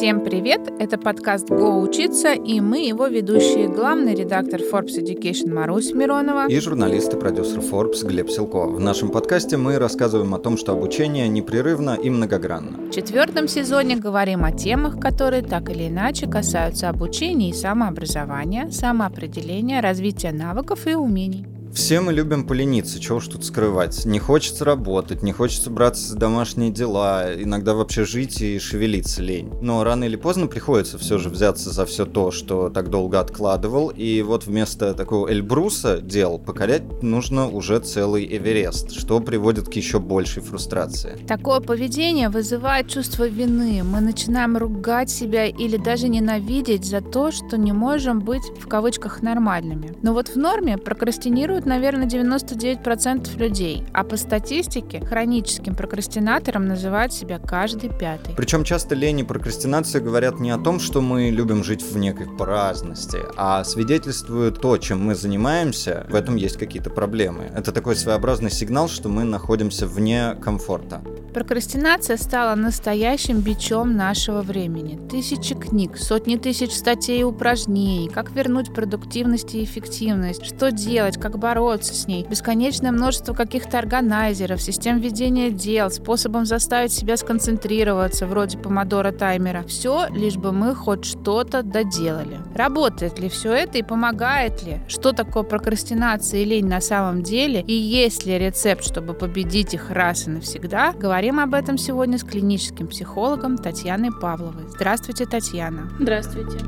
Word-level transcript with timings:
Всем 0.00 0.24
привет! 0.24 0.62
Это 0.78 0.96
подкаст 0.96 1.50
«Го 1.50 1.78
учиться» 1.78 2.32
и 2.32 2.58
мы 2.60 2.86
его 2.86 3.06
ведущие, 3.06 3.68
главный 3.68 4.14
редактор 4.14 4.62
Forbes 4.62 4.98
Education 4.98 5.52
Марусь 5.52 5.92
Миронова 5.92 6.46
и 6.48 6.58
журналист 6.58 7.12
и 7.12 7.18
продюсер 7.18 7.58
Forbes 7.58 8.02
Глеб 8.06 8.30
Силко. 8.30 8.64
В 8.64 8.80
нашем 8.80 9.10
подкасте 9.10 9.58
мы 9.58 9.78
рассказываем 9.78 10.34
о 10.34 10.38
том, 10.38 10.56
что 10.56 10.72
обучение 10.72 11.28
непрерывно 11.28 11.98
и 12.02 12.08
многогранно. 12.08 12.86
В 12.86 12.90
четвертом 12.92 13.46
сезоне 13.46 13.96
говорим 13.96 14.42
о 14.42 14.52
темах, 14.52 14.98
которые 14.98 15.42
так 15.42 15.68
или 15.68 15.88
иначе 15.88 16.26
касаются 16.26 16.88
обучения 16.88 17.50
и 17.50 17.52
самообразования, 17.52 18.70
самоопределения, 18.70 19.82
развития 19.82 20.32
навыков 20.32 20.86
и 20.86 20.94
умений. 20.94 21.59
Все 21.72 22.00
мы 22.00 22.12
любим 22.12 22.46
полениться, 22.46 22.98
чего 22.98 23.18
уж 23.18 23.28
тут 23.28 23.44
скрывать. 23.44 24.04
Не 24.04 24.18
хочется 24.18 24.64
работать, 24.64 25.22
не 25.22 25.32
хочется 25.32 25.70
браться 25.70 26.08
за 26.08 26.18
домашние 26.18 26.70
дела, 26.70 27.32
иногда 27.34 27.74
вообще 27.74 28.04
жить 28.04 28.40
и 28.42 28.58
шевелиться 28.58 29.22
лень. 29.22 29.52
Но 29.60 29.84
рано 29.84 30.04
или 30.04 30.16
поздно 30.16 30.48
приходится 30.48 30.98
все 30.98 31.18
же 31.18 31.28
взяться 31.28 31.70
за 31.70 31.86
все 31.86 32.06
то, 32.06 32.32
что 32.32 32.70
так 32.70 32.90
долго 32.90 33.20
откладывал, 33.20 33.88
и 33.90 34.22
вот 34.22 34.46
вместо 34.46 34.94
такого 34.94 35.30
Эльбруса 35.30 36.00
дел 36.00 36.38
покорять 36.38 37.02
нужно 37.02 37.48
уже 37.48 37.78
целый 37.78 38.26
Эверест, 38.26 38.92
что 38.92 39.20
приводит 39.20 39.68
к 39.68 39.72
еще 39.74 40.00
большей 40.00 40.42
фрустрации. 40.42 41.18
Такое 41.28 41.60
поведение 41.60 42.30
вызывает 42.30 42.88
чувство 42.88 43.28
вины. 43.28 43.82
Мы 43.84 44.00
начинаем 44.00 44.56
ругать 44.56 45.08
себя 45.08 45.46
или 45.46 45.76
даже 45.76 46.08
ненавидеть 46.08 46.84
за 46.84 47.00
то, 47.00 47.30
что 47.30 47.56
не 47.56 47.72
можем 47.72 48.20
быть 48.20 48.42
в 48.58 48.66
кавычках 48.66 49.22
нормальными. 49.22 49.94
Но 50.02 50.14
вот 50.14 50.28
в 50.28 50.36
норме 50.36 50.76
прокрастинируют 50.76 51.59
прокрастинирует, 51.60 51.66
наверное, 51.66 52.06
99% 52.06 53.38
людей, 53.38 53.84
а 53.92 54.04
по 54.04 54.16
статистике 54.16 55.00
хроническим 55.00 55.74
прокрастинатором 55.74 56.66
называют 56.66 57.12
себя 57.12 57.38
каждый 57.38 57.90
пятый. 57.90 58.34
Причем 58.36 58.64
часто 58.64 58.94
лень 58.94 59.20
и 59.20 59.24
прокрастинация 59.24 60.00
говорят 60.00 60.40
не 60.40 60.50
о 60.50 60.58
том, 60.58 60.80
что 60.80 61.00
мы 61.00 61.30
любим 61.30 61.64
жить 61.64 61.82
в 61.82 61.96
некой 61.98 62.26
праздности, 62.26 63.18
а 63.36 63.64
свидетельствуют 63.64 64.60
то, 64.60 64.76
чем 64.78 65.04
мы 65.04 65.14
занимаемся, 65.14 66.06
в 66.10 66.14
этом 66.14 66.36
есть 66.36 66.56
какие-то 66.56 66.90
проблемы. 66.90 67.50
Это 67.54 67.72
такой 67.72 67.96
своеобразный 67.96 68.50
сигнал, 68.50 68.88
что 68.88 69.08
мы 69.08 69.24
находимся 69.24 69.86
вне 69.86 70.36
комфорта. 70.42 71.02
Прокрастинация 71.32 72.16
стала 72.16 72.56
настоящим 72.56 73.40
бичом 73.40 73.96
нашего 73.96 74.42
времени. 74.42 74.98
Тысячи 75.08 75.54
книг, 75.54 75.96
сотни 75.96 76.34
тысяч 76.34 76.72
статей 76.72 77.20
и 77.20 77.24
упражнений, 77.24 78.08
как 78.08 78.32
вернуть 78.32 78.74
продуктивность 78.74 79.54
и 79.54 79.62
эффективность, 79.62 80.44
что 80.44 80.72
делать, 80.72 81.20
как 81.20 81.38
бороться 81.38 81.94
с 81.94 82.08
ней, 82.08 82.26
бесконечное 82.28 82.90
множество 82.90 83.32
каких-то 83.32 83.78
органайзеров, 83.78 84.60
систем 84.60 84.98
ведения 84.98 85.50
дел, 85.50 85.88
способом 85.90 86.46
заставить 86.46 86.92
себя 86.92 87.16
сконцентрироваться, 87.16 88.26
вроде 88.26 88.58
помодора 88.58 89.12
таймера. 89.12 89.62
Все, 89.62 90.06
лишь 90.10 90.36
бы 90.36 90.50
мы 90.50 90.74
хоть 90.74 91.04
что-то 91.04 91.62
доделали. 91.62 92.40
Работает 92.56 93.20
ли 93.20 93.28
все 93.28 93.52
это 93.52 93.78
и 93.78 93.82
помогает 93.82 94.64
ли? 94.64 94.80
Что 94.88 95.12
такое 95.12 95.44
прокрастинация 95.44 96.40
и 96.40 96.44
лень 96.44 96.66
на 96.66 96.80
самом 96.80 97.22
деле? 97.22 97.60
И 97.60 97.72
есть 97.72 98.26
ли 98.26 98.36
рецепт, 98.36 98.84
чтобы 98.84 99.14
победить 99.14 99.74
их 99.74 99.90
раз 99.90 100.26
и 100.26 100.30
навсегда? 100.30 100.92
Говорим 100.92 101.19
Говорим 101.20 101.40
об 101.40 101.52
этом 101.52 101.76
сегодня 101.76 102.16
с 102.16 102.24
клиническим 102.24 102.86
психологом 102.86 103.58
Татьяной 103.58 104.10
Павловой. 104.10 104.66
Здравствуйте, 104.68 105.26
Татьяна. 105.26 105.90
Здравствуйте. 105.98 106.58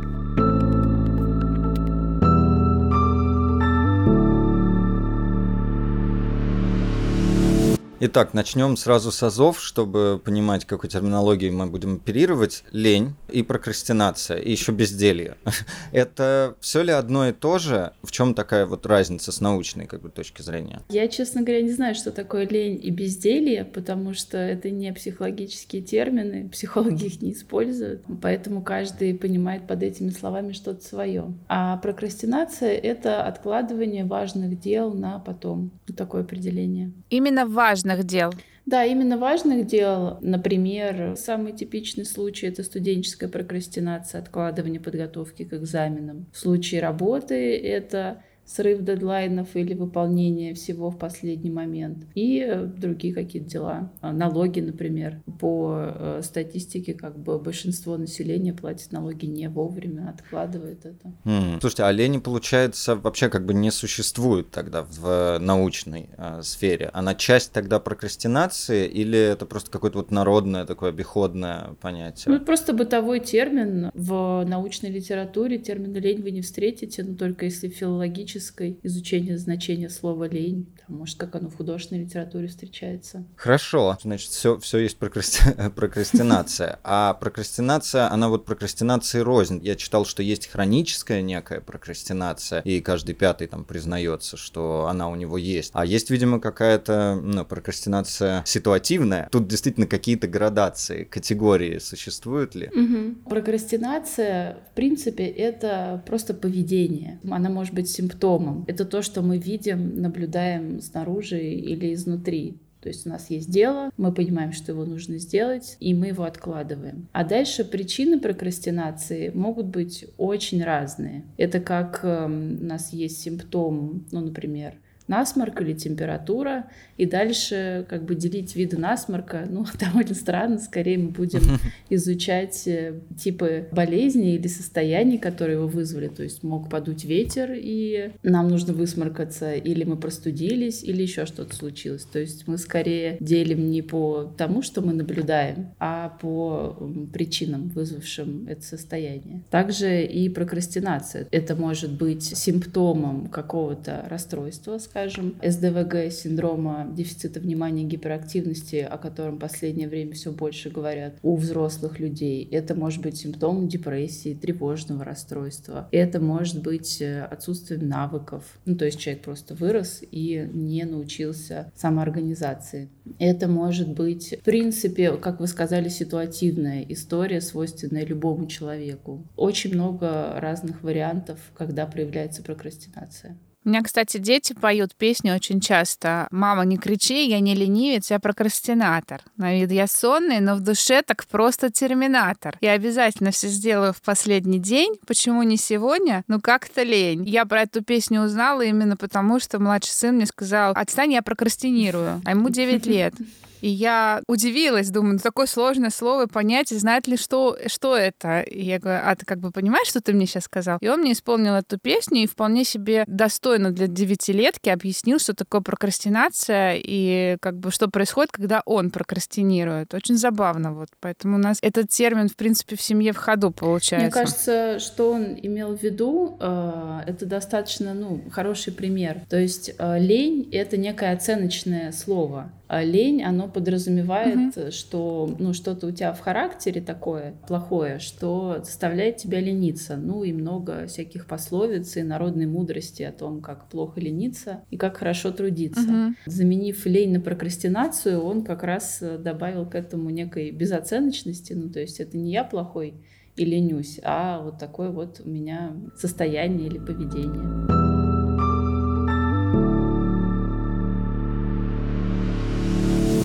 Итак, 8.05 8.35
начнем 8.35 8.77
сразу 8.77 9.13
с 9.13 9.23
азов, 9.23 9.61
чтобы 9.61 10.21
понимать, 10.25 10.65
какой 10.65 10.91
терминологией 10.91 11.53
мы 11.53 11.69
будем 11.69 11.95
оперировать. 11.99 12.65
Лень 12.73 13.15
и 13.31 13.45
прокрастинация, 13.45 14.39
и 14.39 14.51
еще 14.51 14.73
безделье. 14.73 15.37
Это 15.93 16.57
все 16.59 16.83
ли 16.83 16.91
одно 16.91 17.29
и 17.29 17.33
то 17.33 17.61
же? 17.61 17.93
В 18.03 18.11
чем 18.11 18.35
такая 18.35 18.67
вот 18.67 18.87
разница 18.87 19.31
с 19.31 19.41
научной 19.41 19.87
как 19.87 20.03
бы, 20.03 20.09
точки 20.09 20.43
зрения? 20.43 20.81
Я, 20.89 21.07
честно 21.07 21.43
говоря, 21.43 21.63
не 21.63 21.71
знаю, 21.71 21.95
что 21.95 22.11
такое 22.11 22.49
лень 22.49 22.81
и 22.83 22.91
безделье, 22.91 23.65
потому 23.65 24.15
что 24.15 24.37
это 24.37 24.69
не 24.71 24.93
психологические 24.93 25.83
термины, 25.83 26.49
психологи 26.53 27.05
их 27.05 27.23
не 27.23 27.35
используют, 27.35 28.03
поэтому 28.21 28.63
каждый 28.63 29.15
понимает 29.15 29.69
под 29.69 29.85
этими 29.85 30.11
словами 30.11 30.55
что-то 30.55 30.85
свое. 30.85 31.33
А 31.47 31.77
прокрастинация— 31.77 32.75
это 32.83 33.23
откладывание 33.23 34.05
важных 34.05 34.59
дел 34.59 34.93
на 34.93 35.21
потом. 35.21 35.71
Такое 35.97 36.23
определение. 36.23 36.91
Именно 37.09 37.47
важно 37.47 37.92
важных 37.93 38.07
дел. 38.07 38.33
Да, 38.65 38.85
именно 38.85 39.19
важных 39.19 39.67
дел. 39.67 40.19
Например, 40.21 41.17
самый 41.17 41.53
типичный 41.53 42.05
случай— 42.05 42.47
это 42.49 42.63
студенческая 42.63 43.29
прокрастинация, 43.29 44.21
откладывание 44.21 44.81
подготовки 44.81 45.45
к 45.45 45.53
экзаменам. 45.53 46.27
В 46.33 46.39
случае 46.39 46.81
работы 46.81 47.57
это 47.59 48.23
срыв 48.45 48.83
дедлайнов 48.83 49.55
или 49.55 49.75
выполнение 49.75 50.55
всего 50.55 50.91
в 50.91 50.99
последний 50.99 51.51
момент. 51.51 52.05
И 52.15 52.45
э, 52.47 52.65
другие 52.65 53.15
какие-то 53.15 53.49
дела. 53.49 53.93
А, 54.01 54.13
налоги, 54.13 54.61
например. 54.61 55.23
По 55.41 55.75
э, 55.79 56.21
статистике 56.23 56.95
как 56.95 57.19
бы 57.19 57.39
большинство 57.39 57.97
населения 57.97 58.53
платит 58.53 58.93
налоги 58.93 59.27
не 59.27 59.49
вовремя, 59.49 60.11
откладывает 60.11 60.85
это. 60.85 61.13
Mm. 61.25 61.61
Слушайте, 61.61 61.85
а 61.85 61.93
лени, 61.93 62.19
получается, 62.19 62.97
вообще 62.97 63.29
как 63.29 63.47
бы 63.47 63.55
не 63.55 63.71
существует 63.71 64.51
тогда 64.51 64.83
в 64.83 65.39
научной 65.39 66.11
э, 66.17 66.43
сфере. 66.43 66.91
Она 66.93 67.15
часть 67.15 67.53
тогда 67.53 67.81
прокрастинации 67.81 68.87
или 68.87 69.19
это 69.19 69.47
просто 69.47 69.71
какое-то 69.71 69.99
вот 69.99 70.11
народное 70.11 70.67
такое 70.67 70.91
обиходное 70.91 71.75
понятие? 71.81 72.25
Ну, 72.27 72.37
это 72.37 72.45
просто 72.45 72.73
бытовой 72.73 73.21
термин. 73.21 73.91
В 73.95 74.45
научной 74.47 74.91
литературе 74.91 75.59
термин 75.59 75.95
лень 75.95 76.23
вы 76.23 76.33
не 76.33 76.43
встретите, 76.43 77.03
но 77.03 77.15
только 77.15 77.47
если 77.47 77.69
филологически 77.69 78.32
критической 78.33 78.79
изучение 78.83 79.39
значения 79.39 79.91
слова 79.91 80.29
лень, 80.29 80.67
там, 80.87 80.99
может, 80.99 81.19
как 81.19 81.35
оно 81.35 81.49
в 81.49 81.57
художественной 81.57 82.05
литературе 82.05 82.49
встречается. 82.49 83.25
Хорошо, 83.37 83.99
значит, 84.03 84.31
все, 84.31 84.59
все 84.59 84.79
есть 84.79 84.97
прокрасти... 84.97 85.43
прокрастинация. 85.77 86.79
А 86.83 87.15
прокрастинация, 87.15 88.11
она 88.11 88.29
вот 88.29 88.45
прокрастинации 88.45 89.21
рознь. 89.21 89.61
Я 89.63 89.77
читал, 89.77 90.05
что 90.05 90.23
есть 90.23 90.49
хроническая 90.49 91.23
некая 91.23 91.61
прокрастинация, 91.61 92.61
и 92.63 92.81
каждый 92.81 93.15
пятый 93.15 93.47
там 93.47 93.65
признается, 93.65 94.37
что 94.37 94.87
она 94.89 95.09
у 95.09 95.15
него 95.15 95.39
есть. 95.39 95.71
А 95.75 95.85
есть, 95.85 96.11
видимо, 96.11 96.41
какая-то 96.41 97.21
ну, 97.23 97.45
прокрастинация 97.45 98.43
ситуативная. 98.47 99.29
Тут 99.31 99.49
действительно 99.49 99.87
какие-то 99.87 100.27
градации, 100.27 101.05
категории 101.05 101.79
существуют 101.79 102.55
ли? 102.55 102.69
Угу. 102.69 103.31
Прокрастинация, 103.31 104.59
в 104.71 104.75
принципе, 104.75 105.25
это 105.25 106.03
просто 106.07 106.35
поведение. 106.35 107.21
Она 107.31 107.51
может 107.51 107.75
быть 107.75 107.91
симптомом 107.91 108.22
симптомом. 108.23 108.65
Это 108.69 108.85
то, 108.85 109.03
что 109.03 109.23
мы 109.23 109.39
видим, 109.39 110.01
наблюдаем 110.01 110.81
снаружи 110.81 111.43
или 111.43 111.93
изнутри. 111.95 112.59
То 112.81 112.89
есть 112.89 113.07
у 113.07 113.11
нас 113.11 113.31
есть 113.31 113.49
дело, 113.49 113.91
мы 113.97 114.13
понимаем, 114.13 114.53
что 114.53 114.73
его 114.73 114.85
нужно 114.85 115.19
сделать, 115.19 115.77
и 115.79 115.95
мы 115.95 116.09
его 116.09 116.25
откладываем. 116.25 117.07
А 117.13 117.25
дальше 117.25 117.65
причины 117.65 118.19
прокрастинации 118.19 119.31
могут 119.31 119.67
быть 119.67 120.07
очень 120.19 120.65
разные. 120.65 121.25
Это 121.37 121.61
как 121.61 122.01
э, 122.03 122.25
у 122.25 122.29
нас 122.65 122.93
есть 122.93 123.21
симптом, 123.21 124.05
ну, 124.11 124.21
например, 124.21 124.75
насморк 125.09 125.61
или 125.61 125.73
температура, 125.73 126.67
и 126.97 127.07
дальше 127.07 127.87
как 127.89 128.05
бы 128.05 128.15
делить 128.15 128.55
виды 128.55 128.77
насморка, 128.77 129.47
ну, 129.49 129.67
довольно 129.81 130.15
странно, 130.15 130.59
скорее 130.59 130.99
мы 130.99 131.11
будем 131.11 131.43
изучать 131.91 132.67
э, 132.67 133.01
типы 133.19 133.69
болезни 133.73 134.35
или 134.35 134.47
состояний, 134.49 135.19
которые 135.19 135.57
его 135.57 135.67
вызвали, 135.67 136.09
то 136.09 136.23
есть 136.23 136.43
мог 136.43 136.71
подуть 136.71 137.05
ветер, 137.05 137.53
и 137.55 138.13
нам 138.23 138.49
нужно 138.49 138.73
высморкаться, 138.73 139.55
или 139.55 139.85
мы 139.85 139.97
простудились, 139.97 140.83
или 140.85 141.03
еще 141.03 141.27
что-то 141.27 141.55
случилось, 141.55 142.05
то 142.05 142.19
есть 142.19 142.47
мы 142.47 142.59
скорее 142.59 143.17
делим 143.21 143.71
не 143.71 143.83
по 143.83 144.33
тому, 144.37 144.63
что 144.63 144.83
мы 144.83 144.93
наблюдаем, 144.93 145.75
а 145.79 146.17
по 146.21 146.77
причинам, 147.13 147.69
вызвавшим 147.69 148.47
это 148.49 148.63
состояние. 148.63 149.43
Также 149.51 150.05
и 150.05 150.29
прокрастинация. 150.29 151.27
Это 151.31 151.57
может 151.57 151.93
быть 151.93 152.23
симптомом 152.23 153.27
какого-то 153.29 154.07
расстройства, 154.09 154.79
скажем, 154.93 155.37
СДВГ, 155.43 156.13
синдрома 156.13 156.87
дефицита 156.95 157.41
внимания 157.41 157.85
и 157.85 157.87
гиперактивности, 157.87 158.77
о 158.77 158.99
котором 158.99 159.37
в 159.37 159.39
последнее 159.39 159.89
время 159.89 160.13
все 160.13 160.33
больше 160.33 160.69
говорят 160.69 161.15
у 161.23 161.37
взрослых 161.37 161.99
людей. 161.99 162.47
Это 162.53 162.75
может 162.75 163.01
быть 163.01 163.17
симптом 163.17 163.69
депрессии, 163.69 164.35
тревожного 164.35 165.03
расстройства. 165.03 165.89
Это 165.93 166.21
может 166.21 166.63
быть 166.63 167.01
э, 167.01 167.23
отсутствие 167.23 167.81
навыков. 167.81 168.45
Ну, 168.67 168.77
то 168.77 168.85
есть 168.85 169.01
человек 169.01 169.23
просто 169.23 169.55
вырос 169.55 170.03
и 170.11 170.47
не 170.53 170.85
научился 170.85 171.73
самоорганизации. 171.75 172.91
Это 173.19 173.49
может 173.49 173.89
быть, 173.95 174.37
в 174.43 174.45
принципе, 174.45 175.17
как 175.17 175.41
вы 175.41 175.47
сказали, 175.47 175.89
ситуативная 175.89 176.85
история, 176.87 177.41
свойственная 177.41 178.05
любому 178.05 178.47
человеку. 178.47 179.27
Очень 179.37 179.73
много 179.73 180.39
разных 180.39 180.83
вариантов, 180.83 181.39
когда 181.57 181.87
проявляется 181.87 182.43
прокрастинация. 182.43 183.39
У 183.65 183.69
меня, 183.69 183.83
кстати, 183.83 184.19
дети 184.19 184.55
поют 184.55 184.95
песню 184.97 185.35
очень 185.35 185.61
часто. 185.61 186.27
«Мама, 186.31 186.65
не 186.65 186.79
кричи, 186.79 187.29
я 187.29 187.39
не 187.41 187.55
ленивец, 187.55 188.11
я 188.11 188.19
прокрастинатор». 188.19 189.23
На 189.37 189.55
вид 189.55 189.71
я 189.71 189.87
сонный, 189.87 190.41
но 190.41 190.57
в 190.57 190.61
душе 190.61 191.03
так 191.03 191.25
просто 191.27 191.71
терминатор. 191.71 192.57
Я 192.61 192.73
обязательно 192.73 193.31
все 193.31 193.49
сделаю 193.49 193.93
в 193.93 194.03
последний 194.03 194.59
день. 194.59 194.97
Почему 195.07 195.43
не 195.45 195.57
сегодня? 195.57 196.25
Ну 196.27 196.41
как-то 196.41 196.83
лень. 196.83 197.25
Я 197.29 197.47
про 197.47 197.63
эту 197.63 197.85
песню 197.85 198.23
узнала 198.23 198.63
именно 198.63 198.97
потому, 198.97 199.39
что 199.39 199.61
младший 199.61 199.93
сын 199.93 200.17
мне 200.17 200.27
сказал, 200.27 200.73
отстань, 200.75 201.13
я 201.13 201.23
прокрастинирую. 201.23 202.21
А 202.25 202.31
ему 202.31 202.49
9 202.49 202.87
лет. 202.87 203.15
И 203.63 203.69
я 203.69 204.23
удивилась, 204.27 204.91
думаю, 204.91 205.15
ну 205.15 205.19
такое 205.21 205.47
сложное 205.47 205.91
слово, 205.91 206.27
понять, 206.27 206.71
знает 206.71 207.07
ли, 207.07 207.17
что, 207.17 207.57
что 207.69 207.97
это. 207.97 208.41
И 208.41 208.65
я 208.65 208.81
говорю, 208.81 209.01
а 209.05 209.15
ты 209.15 209.25
как 209.25 209.39
бы 209.39 209.53
понимаешь, 209.53 209.87
что 209.87 210.01
ты 210.01 210.13
мне 210.13 210.27
сейчас 210.27 210.45
сказал? 210.45 210.79
И 210.81 210.89
он 210.89 211.01
мне 211.01 211.13
исполнил 211.13 211.55
эту 211.55 211.79
песню 211.79 212.25
и 212.25 212.27
вполне 212.27 212.65
себе 212.65 213.05
достойно 213.07 213.71
для 213.71 213.87
девятилетки 213.87 214.69
объяснил, 214.69 215.21
что 215.21 215.33
такое 215.35 215.61
прокрастинация 215.61 216.75
и 216.77 217.37
как 217.41 217.57
бы 217.57 217.71
что 217.71 217.89
происходит, 217.89 218.33
когда 218.33 218.63
он 218.67 218.91
прокрастинирует. 218.91 219.95
Очень 219.95 220.17
забавно 220.17 220.73
вот. 220.75 220.89
Поэтому 220.99 221.37
у 221.37 221.41
нас 221.41 221.59
этот 221.63 221.89
термин, 221.89 222.29
в 222.29 222.35
принципе, 222.35 222.75
в 222.75 222.83
семье 222.83 223.13
в 223.13 223.17
ходу 223.17 223.53
получается. 223.53 224.07
Мне 224.07 224.13
кажется, 224.13 224.81
что 224.81 225.13
он 225.13 225.39
имел 225.41 225.77
в 225.77 225.83
виду, 225.83 226.37
э, 226.41 227.01
это 227.07 227.27
достаточно 227.27 227.95
ну, 227.95 228.25
хороший 228.33 228.73
пример. 228.73 229.21
То 229.31 229.39
есть 229.39 229.73
э, 229.79 229.99
лень— 230.01 230.49
это 230.53 230.77
некое 230.77 231.13
оценочное 231.13 231.93
слово. 231.93 232.51
А 232.73 232.83
лень, 232.83 233.23
оно 233.23 233.49
подразумевает, 233.53 234.57
угу. 234.57 234.71
что 234.71 235.35
ну, 235.39 235.53
что-то 235.53 235.89
у 235.89 235.91
тебя 235.91 236.13
в 236.13 236.21
характере 236.21 236.81
такое 236.81 237.35
плохое, 237.47 237.99
что 237.99 238.61
заставляет 238.65 239.19
тебя 239.19 239.41
лениться. 239.41 239.97
Ну 239.97 240.25
и 240.25 240.33
много 240.33 240.87
всяких 240.87 241.27
пословиц 241.27 241.97
и 241.97 242.03
народной 242.03 242.47
мудрости 242.47 243.03
о 243.03 243.13
том, 243.13 243.41
как 243.41 243.69
плохо 243.69 244.01
лениться 244.01 244.65
и 244.71 244.77
как 244.77 244.97
хорошо 244.97 245.31
трудиться. 245.31 245.83
Угу. 245.83 246.15
Заменив 246.27 246.87
лень 246.87 247.13
на 247.13 247.21
прокрастинацию, 247.21 248.21
он 248.21 248.43
как 248.43 248.63
раз 248.63 249.03
добавил 249.19 249.67
к 249.67 249.75
этому 249.75 250.11
некой 250.11 250.51
безоценочности. 250.51 251.53
Ну 251.53 251.71
то 251.71 251.81
есть 251.81 252.01
это 252.01 252.17
не 252.17 252.33
я 252.33 252.45
плохой 252.45 252.95
и 253.37 253.45
ленюсь, 253.45 253.99
а 254.03 254.43
вот 254.43 254.59
такое 254.59 254.91
вот 254.91 255.21
у 255.25 255.29
меня 255.29 255.75
состояние 255.97 256.69
или 256.69 256.79
поведение. 256.79 258.02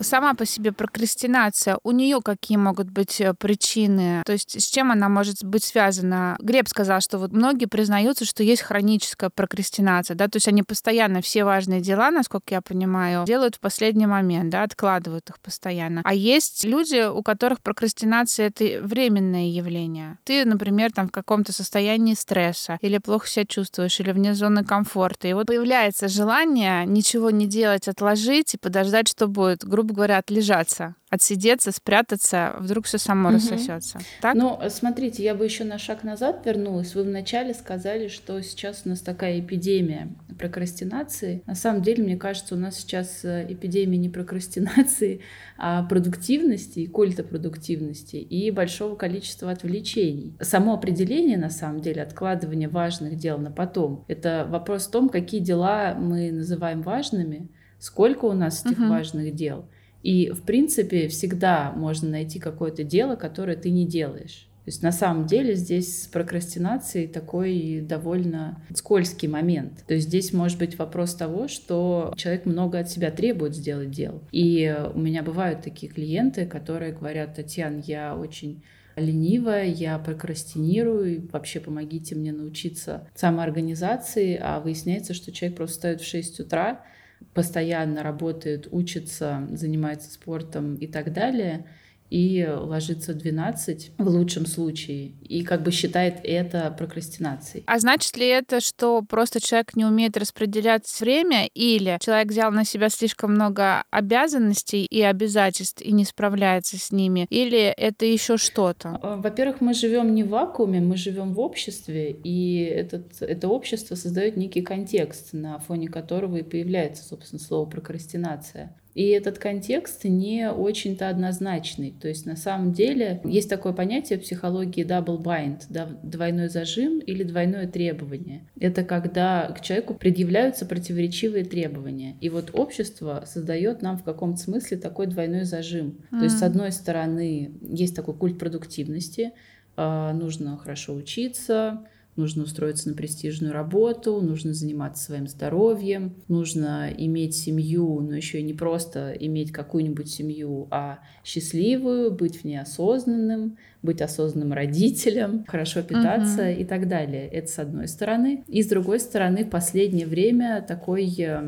Сама 0.07 0.33
по 0.33 0.45
себе 0.45 0.71
прокрастинация, 0.71 1.77
у 1.83 1.91
нее 1.91 2.21
какие 2.23 2.57
могут 2.57 2.89
быть 2.89 3.19
э, 3.21 3.33
причины? 3.33 4.23
То 4.25 4.31
есть 4.31 4.59
с 4.59 4.69
чем 4.69 4.91
она 4.91 5.09
может 5.09 5.43
быть 5.43 5.63
связана? 5.63 6.37
Глеб 6.39 6.67
сказал, 6.67 7.01
что 7.01 7.19
вот 7.19 7.31
многие 7.33 7.65
признаются, 7.65 8.25
что 8.25 8.43
есть 8.43 8.61
хроническая 8.61 9.29
прокрастинация, 9.29 10.15
да, 10.15 10.27
то 10.27 10.37
есть 10.37 10.47
они 10.47 10.63
постоянно 10.63 11.21
все 11.21 11.43
важные 11.43 11.81
дела, 11.81 12.09
насколько 12.09 12.53
я 12.53 12.61
понимаю, 12.61 13.25
делают 13.25 13.55
в 13.55 13.59
последний 13.59 14.07
момент, 14.07 14.49
да, 14.49 14.63
откладывают 14.63 15.29
их 15.29 15.39
постоянно. 15.39 16.01
А 16.03 16.13
есть 16.13 16.63
люди, 16.63 17.07
у 17.07 17.21
которых 17.21 17.61
прокрастинация— 17.61 18.47
это 18.57 18.81
временное 18.81 19.47
явление. 19.47 20.17
Ты, 20.23 20.45
например, 20.45 20.91
там 20.91 21.09
в 21.09 21.11
каком-то 21.11 21.51
состоянии 21.51 22.13
стресса 22.13 22.77
или 22.81 22.97
плохо 22.97 23.27
себя 23.27 23.45
чувствуешь, 23.45 23.99
или 23.99 24.11
вне 24.11 24.33
зоны 24.33 24.63
комфорта, 24.63 25.27
и 25.27 25.33
вот 25.33 25.47
появляется 25.47 26.07
желание 26.07 26.85
ничего 26.85 27.29
не 27.29 27.45
делать, 27.45 27.87
отложить 27.87 28.53
и 28.53 28.57
подождать, 28.57 29.09
что 29.09 29.27
будет, 29.27 29.65
грубо 29.65 29.96
говоря, 29.97 30.19
отлежаться, 30.19 30.95
отсидеться, 31.09 31.71
спрятаться, 31.71 32.55
вдруг 32.59 32.85
все 32.85 32.99
само 32.99 33.29
угу. 33.29 33.35
рассосется. 33.37 33.99
Так? 34.21 34.35
Ну, 34.35 34.59
смотрите, 34.69 35.23
я 35.23 35.33
бы 35.33 35.43
еще 35.43 35.63
на 35.63 35.79
шаг 35.79 36.03
назад 36.03 36.45
вернулась. 36.45 36.93
Вы 36.93 37.03
вначале 37.03 37.55
сказали, 37.55 38.07
что 38.07 38.39
сейчас 38.41 38.83
у 38.85 38.89
нас 38.89 39.01
такая 39.01 39.39
эпидемия 39.39 40.09
прокрастинации. 40.37 41.41
На 41.47 41.55
самом 41.55 41.81
деле, 41.81 42.03
мне 42.03 42.15
кажется, 42.15 42.53
у 42.53 42.59
нас 42.59 42.77
сейчас 42.77 43.25
э, 43.25 43.47
эпидемия 43.49 43.97
не 43.97 44.09
прокрастинации, 44.09 45.21
а 45.57 45.81
продуктивности 45.83 46.79
и 46.81 46.87
культа 46.87 47.23
продуктивности 47.23 48.17
и 48.17 48.51
большого 48.51 48.95
количества 48.95 49.49
отвлечений. 49.49 50.35
Само 50.41 50.75
определение, 50.75 51.37
на 51.37 51.49
самом 51.49 51.81
деле, 51.81 52.03
откладывания 52.03 52.69
важных 52.69 53.15
дел 53.15 53.39
на 53.39 53.49
потом, 53.49 54.05
это 54.07 54.45
вопрос 54.47 54.85
в 54.85 54.91
том, 54.91 55.09
какие 55.09 55.41
дела 55.41 55.95
мы 55.95 56.31
называем 56.31 56.83
важными, 56.83 57.49
сколько 57.79 58.25
у 58.25 58.33
нас 58.33 58.63
этих 58.63 58.79
uh 58.79 58.89
важных 58.89 59.33
дел— 59.33 59.67
и, 60.07 60.31
в 60.31 60.43
принципе, 60.43 61.09
всегда 61.09 61.73
можно 61.73 62.09
найти 62.09 62.39
какое-то 62.39 62.85
дело, 62.85 63.17
которое 63.17 63.57
ты 63.57 63.71
не 63.71 63.85
делаешь. 63.85 64.47
То 64.63 64.69
есть 64.69 64.81
на 64.81 64.93
самом 64.93 65.27
деле 65.27 65.53
здесь 65.53 66.03
с 66.03 66.07
прокрастинацией 66.07 67.09
такой 67.09 67.81
довольно 67.81 68.63
скользкий 68.73 69.27
момент. 69.27 69.83
То 69.85 69.95
есть 69.95 70.07
здесь 70.07 70.31
может 70.31 70.59
быть 70.59 70.79
вопрос 70.79 71.13
того, 71.13 71.49
что 71.49 72.13
человек 72.15 72.45
много 72.45 72.79
от 72.79 72.89
себя 72.89 73.11
требует 73.11 73.53
сделать 73.53 73.91
дел. 73.91 74.23
И 74.31 74.73
у 74.93 74.97
меня 74.97 75.23
бывают 75.23 75.61
такие 75.61 75.91
клиенты, 75.91 76.45
которые 76.45 76.93
говорят, 76.93 77.35
Татьяна, 77.35 77.83
я 77.85 78.15
очень 78.15 78.63
ленивая, 78.95 79.65
я 79.65 79.99
прокрастинирую, 79.99 81.27
вообще 81.33 81.59
помогите 81.59 82.15
мне 82.15 82.31
научиться 82.31 83.09
самоорганизации, 83.13 84.39
а 84.41 84.61
выясняется, 84.61 85.13
что 85.13 85.33
человек 85.33 85.57
просто 85.57 85.73
встает 85.73 85.99
в 85.99 86.05
6 86.07 86.39
утра, 86.39 86.85
постоянно 87.33 88.03
работает, 88.03 88.67
учится, 88.71 89.47
занимается 89.51 90.11
спортом 90.11 90.75
и 90.75 90.87
так 90.87 91.13
далее– 91.13 91.65
и 92.09 92.47
ложится 92.47 93.13
в 93.13 93.17
12 93.17 93.91
в 93.97 94.07
лучшем 94.07 94.45
случае, 94.45 95.13
и 95.21 95.43
как 95.43 95.63
бы 95.63 95.71
считает 95.71 96.19
это 96.23 96.73
прокрастинацией. 96.77 97.63
А 97.67 97.79
значит 97.79 98.15
ли 98.17 98.27
это, 98.27 98.59
что 98.61 99.01
просто 99.01 99.41
человек 99.41 99.75
не 99.75 99.85
умеет 99.85 100.17
распределять 100.17 100.87
время, 100.99 101.47
или 101.53 101.97
человек 102.01 102.29
взял 102.29 102.51
на 102.51 102.65
себя 102.65 102.89
слишком 102.89 103.33
много 103.33 103.83
обязанностей 103.91 104.85
и 104.85 105.01
обязательств 105.01 105.81
и 105.81 105.91
не 105.91 106.05
справляется 106.05 106.77
с 106.77 106.91
ними, 106.91 107.27
или 107.29 107.59
это 107.59 108.05
еще 108.05 108.37
что-то? 108.37 108.99
А, 109.01 109.17
во-первых, 109.17 109.61
мы 109.61 109.73
живем 109.73 110.13
не 110.13 110.23
в 110.23 110.29
вакууме, 110.29 110.79
мы 110.79 110.97
живем 110.97 111.33
в 111.33 111.39
обществе, 111.39 112.11
и 112.11 112.63
этот, 112.63 113.21
это 113.21 113.47
общество 113.47 113.95
создает 113.95 114.37
некий 114.37 114.61
контекст, 114.61 115.33
на 115.33 115.59
фоне 115.59 115.87
которого 115.87 116.37
и 116.37 116.43
появляется, 116.43 117.03
собственно, 117.03 117.39
слово 117.39 117.69
прокрастинация. 117.69 118.75
И 118.97 119.09
этот 119.09 119.37
контекст 119.37 120.05
не 120.05 120.49
очень-то 120.49 121.07
однозначный. 121.07 121.93
То 122.01 122.07
есть 122.07 122.25
на 122.25 122.35
самом 122.35 122.73
деле 122.73 123.21
есть 123.23 123.47
такое 123.47 123.71
понятие 123.71 124.17
в 124.17 124.23
психологии 124.23 124.83
double 124.83 125.21
bind, 125.21 125.65
да, 125.69 125.87
двойной 126.01 126.49
зажим 126.49 126.97
или 126.97 127.21
двойное 127.21 127.67
требование. 127.67 128.47
Это 128.59 128.83
когда 128.83 129.53
к 129.55 129.61
человеку 129.61 129.93
предъявляются 129.93 130.65
противоречивые 130.65 131.45
требования. 131.45 132.15
И 132.21 132.29
вот 132.29 132.49
общество 132.53 133.23
создает 133.27 133.83
нам 133.83 133.99
в 133.99 134.03
каком-то 134.03 134.41
смысле 134.41 134.77
такой 134.77 135.05
двойной 135.05 135.43
зажим. 135.43 135.99
Mm. 136.09 136.17
То 136.17 136.23
есть 136.23 136.39
с 136.39 136.41
одной 136.41 136.71
стороны 136.71 137.51
есть 137.61 137.95
такой 137.95 138.15
культ 138.15 138.39
продуктивности, 138.39 139.33
а, 139.75 140.11
нужно 140.11 140.57
хорошо 140.57 140.95
учиться, 140.95 141.85
нужно 142.17 142.43
устроиться 142.43 142.89
на 142.89 142.95
престижную 142.95 143.53
работу, 143.53 144.19
нужно 144.21 144.53
заниматься 144.53 145.03
своим 145.03 145.27
здоровьем, 145.27 146.15
нужно 146.27 146.89
иметь 146.97 147.35
семью, 147.35 148.01
но 148.01 148.15
еще 148.15 148.39
и 148.39 148.43
не 148.43 148.53
просто 148.53 149.11
иметь 149.11 149.51
какую-нибудь 149.51 150.09
семью, 150.09 150.67
а 150.71 150.99
счастливую, 151.23 152.11
быть 152.11 152.41
в 152.41 152.43
ней 152.43 152.57
осознанным, 152.57 153.57
быть 153.81 154.01
осознанным 154.01 154.53
родителем, 154.53 155.45
хорошо 155.47 155.81
питаться 155.81 156.49
uh-huh. 156.49 156.61
и 156.61 156.65
так 156.65 156.87
далее. 156.87 157.27
Это 157.27 157.47
с 157.47 157.59
одной 157.59 157.87
стороны. 157.87 158.43
И 158.47 158.61
с 158.61 158.67
другой 158.67 158.99
стороны, 158.99 159.45
в 159.45 159.49
последнее 159.49 160.07
время 160.07 160.65
такой 160.67 161.13
э, 161.17 161.41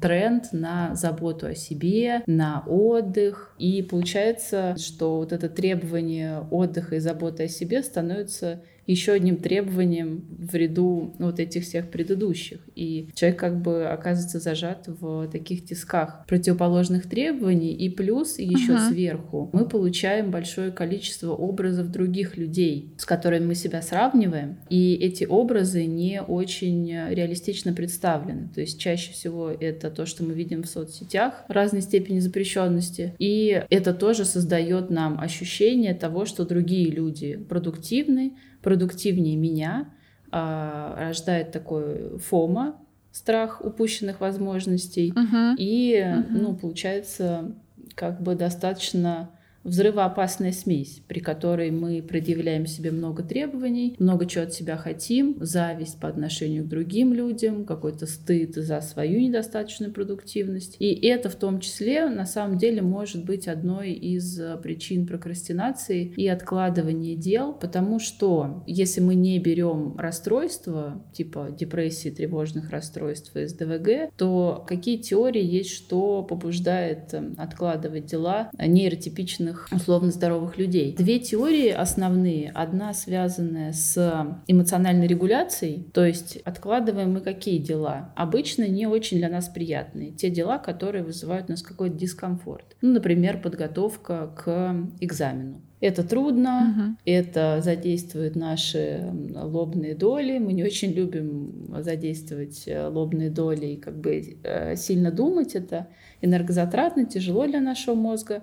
тренд 0.00 0.52
на 0.52 0.94
заботу 0.94 1.46
о 1.46 1.54
себе, 1.54 2.22
на 2.26 2.62
отдых. 2.66 3.54
И 3.58 3.82
получается, 3.82 4.76
что 4.78 5.16
вот 5.16 5.32
это 5.32 5.48
требование 5.48 6.46
отдыха 6.50 6.96
и 6.96 7.00
заботы 7.00 7.44
о 7.44 7.48
себе 7.48 7.82
становится 7.82 8.62
еще 8.90 9.12
одним 9.12 9.36
требованием 9.36 10.24
в 10.38 10.54
ряду 10.54 11.14
вот 11.18 11.38
этих 11.38 11.62
всех 11.62 11.90
предыдущих. 11.90 12.60
И 12.74 13.08
человек 13.14 13.38
как 13.38 13.60
бы 13.62 13.86
оказывается 13.86 14.40
зажат 14.40 14.86
в 14.86 15.28
таких 15.28 15.64
тисках 15.64 16.24
противоположных 16.26 17.08
требований. 17.08 17.72
И 17.72 17.88
плюс 17.88 18.38
еще 18.38 18.72
uh-huh. 18.72 18.88
сверху 18.88 19.50
мы 19.52 19.68
получаем 19.68 20.30
большое 20.30 20.72
количество 20.72 21.32
образов 21.32 21.90
других 21.90 22.36
людей, 22.36 22.94
с 22.98 23.04
которыми 23.04 23.46
мы 23.46 23.54
себя 23.54 23.82
сравниваем. 23.82 24.56
И 24.68 24.94
эти 24.94 25.24
образы 25.24 25.84
не 25.84 26.22
очень 26.22 26.90
реалистично 27.10 27.72
представлены. 27.72 28.48
То 28.54 28.60
есть 28.60 28.80
чаще 28.80 29.12
всего 29.12 29.50
это 29.50 29.90
то, 29.90 30.06
что 30.06 30.24
мы 30.24 30.34
видим 30.34 30.62
в 30.62 30.66
соцсетях 30.66 31.44
разной 31.48 31.82
степени 31.82 32.18
запрещенности. 32.18 33.14
И 33.18 33.64
это 33.70 33.94
тоже 33.94 34.24
создает 34.24 34.90
нам 34.90 35.20
ощущение 35.20 35.94
того, 35.94 36.24
что 36.24 36.44
другие 36.44 36.90
люди 36.90 37.36
продуктивны, 37.36 38.32
продуктивнее 38.62 39.36
меня, 39.36 39.92
а, 40.30 40.96
рождает 40.98 41.52
такой 41.52 42.18
фома, 42.18 42.76
страх 43.12 43.60
упущенных 43.64 44.20
возможностей, 44.20 45.12
uh-huh. 45.12 45.56
и, 45.58 45.94
uh-huh. 45.94 46.26
ну, 46.30 46.54
получается, 46.54 47.54
как 47.94 48.22
бы 48.22 48.34
достаточно 48.34 49.30
взрывоопасная 49.64 50.52
смесь, 50.52 51.02
при 51.06 51.20
которой 51.20 51.70
мы 51.70 52.02
предъявляем 52.02 52.66
себе 52.66 52.90
много 52.90 53.22
требований, 53.22 53.94
много 53.98 54.26
чего 54.26 54.44
от 54.44 54.54
себя 54.54 54.76
хотим, 54.76 55.36
зависть 55.40 56.00
по 56.00 56.08
отношению 56.08 56.64
к 56.64 56.68
другим 56.68 57.12
людям, 57.12 57.64
какой-то 57.64 58.06
стыд 58.06 58.54
за 58.54 58.80
свою 58.80 59.20
недостаточную 59.20 59.92
продуктивность. 59.92 60.76
И 60.78 61.06
это 61.06 61.28
в 61.28 61.36
том 61.36 61.60
числе 61.60 62.08
на 62.08 62.26
самом 62.26 62.58
деле 62.58 62.82
может 62.82 63.24
быть 63.24 63.48
одной 63.48 63.92
из 63.92 64.40
причин 64.62 65.06
прокрастинации 65.06 66.12
и 66.16 66.26
откладывания 66.28 67.16
дел, 67.16 67.52
потому 67.52 67.98
что 67.98 68.64
если 68.66 69.00
мы 69.00 69.14
не 69.14 69.38
берем 69.38 69.96
расстройства, 69.96 71.04
типа 71.12 71.48
депрессии, 71.56 72.08
тревожных 72.08 72.70
расстройств 72.70 73.36
и 73.36 73.46
СДВГ, 73.46 74.12
то 74.16 74.64
какие 74.66 74.96
теории 74.96 75.44
есть, 75.44 75.70
что 75.70 76.22
побуждает 76.22 77.12
эм, 77.12 77.34
откладывать 77.38 78.06
дела 78.06 78.50
нейротипичных 78.58 79.49
обычных, 79.50 79.68
условно 79.72 80.10
здоровых 80.10 80.58
людей. 80.58 80.94
Две 80.96 81.18
теории 81.18 81.68
основные. 81.68 82.50
Одна 82.50 82.92
связанная 82.94 83.72
с 83.72 84.36
эмоциональной 84.46 85.06
регуляцией, 85.06 85.84
то 85.92 86.04
есть 86.04 86.36
откладываем 86.44 87.12
мы 87.12 87.20
какие 87.20 87.58
дела? 87.58 88.12
Обычно 88.16 88.66
не 88.66 88.86
очень 88.86 89.18
для 89.18 89.28
нас 89.28 89.48
приятные. 89.48 90.12
Те 90.12 90.30
дела, 90.30 90.58
которые 90.58 91.04
вызывают 91.04 91.48
у 91.48 91.52
нас 91.52 91.62
какой-то 91.62 91.96
дискомфорт. 91.96 92.76
Ну, 92.80 92.92
например, 92.92 93.40
подготовка 93.40 94.32
к 94.36 94.74
экзамену. 95.00 95.62
Это 95.80 96.06
трудно, 96.06 96.74
угу. 96.76 96.96
это 97.06 97.60
задействует 97.62 98.36
наши 98.36 99.02
лобные 99.34 99.94
доли. 99.94 100.38
Мы 100.38 100.52
не 100.52 100.62
очень 100.62 100.92
любим 100.92 101.74
задействовать 101.78 102.64
э, 102.66 102.86
лобные 102.86 103.30
доли 103.30 103.66
и 103.66 103.76
как 103.76 103.98
бы 103.98 104.38
э, 104.42 104.76
сильно 104.76 105.10
думать. 105.10 105.54
Это 105.54 105.88
энергозатратно, 106.20 107.06
тяжело 107.06 107.46
для 107.46 107.60
нашего 107.60 107.94
мозга 107.94 108.42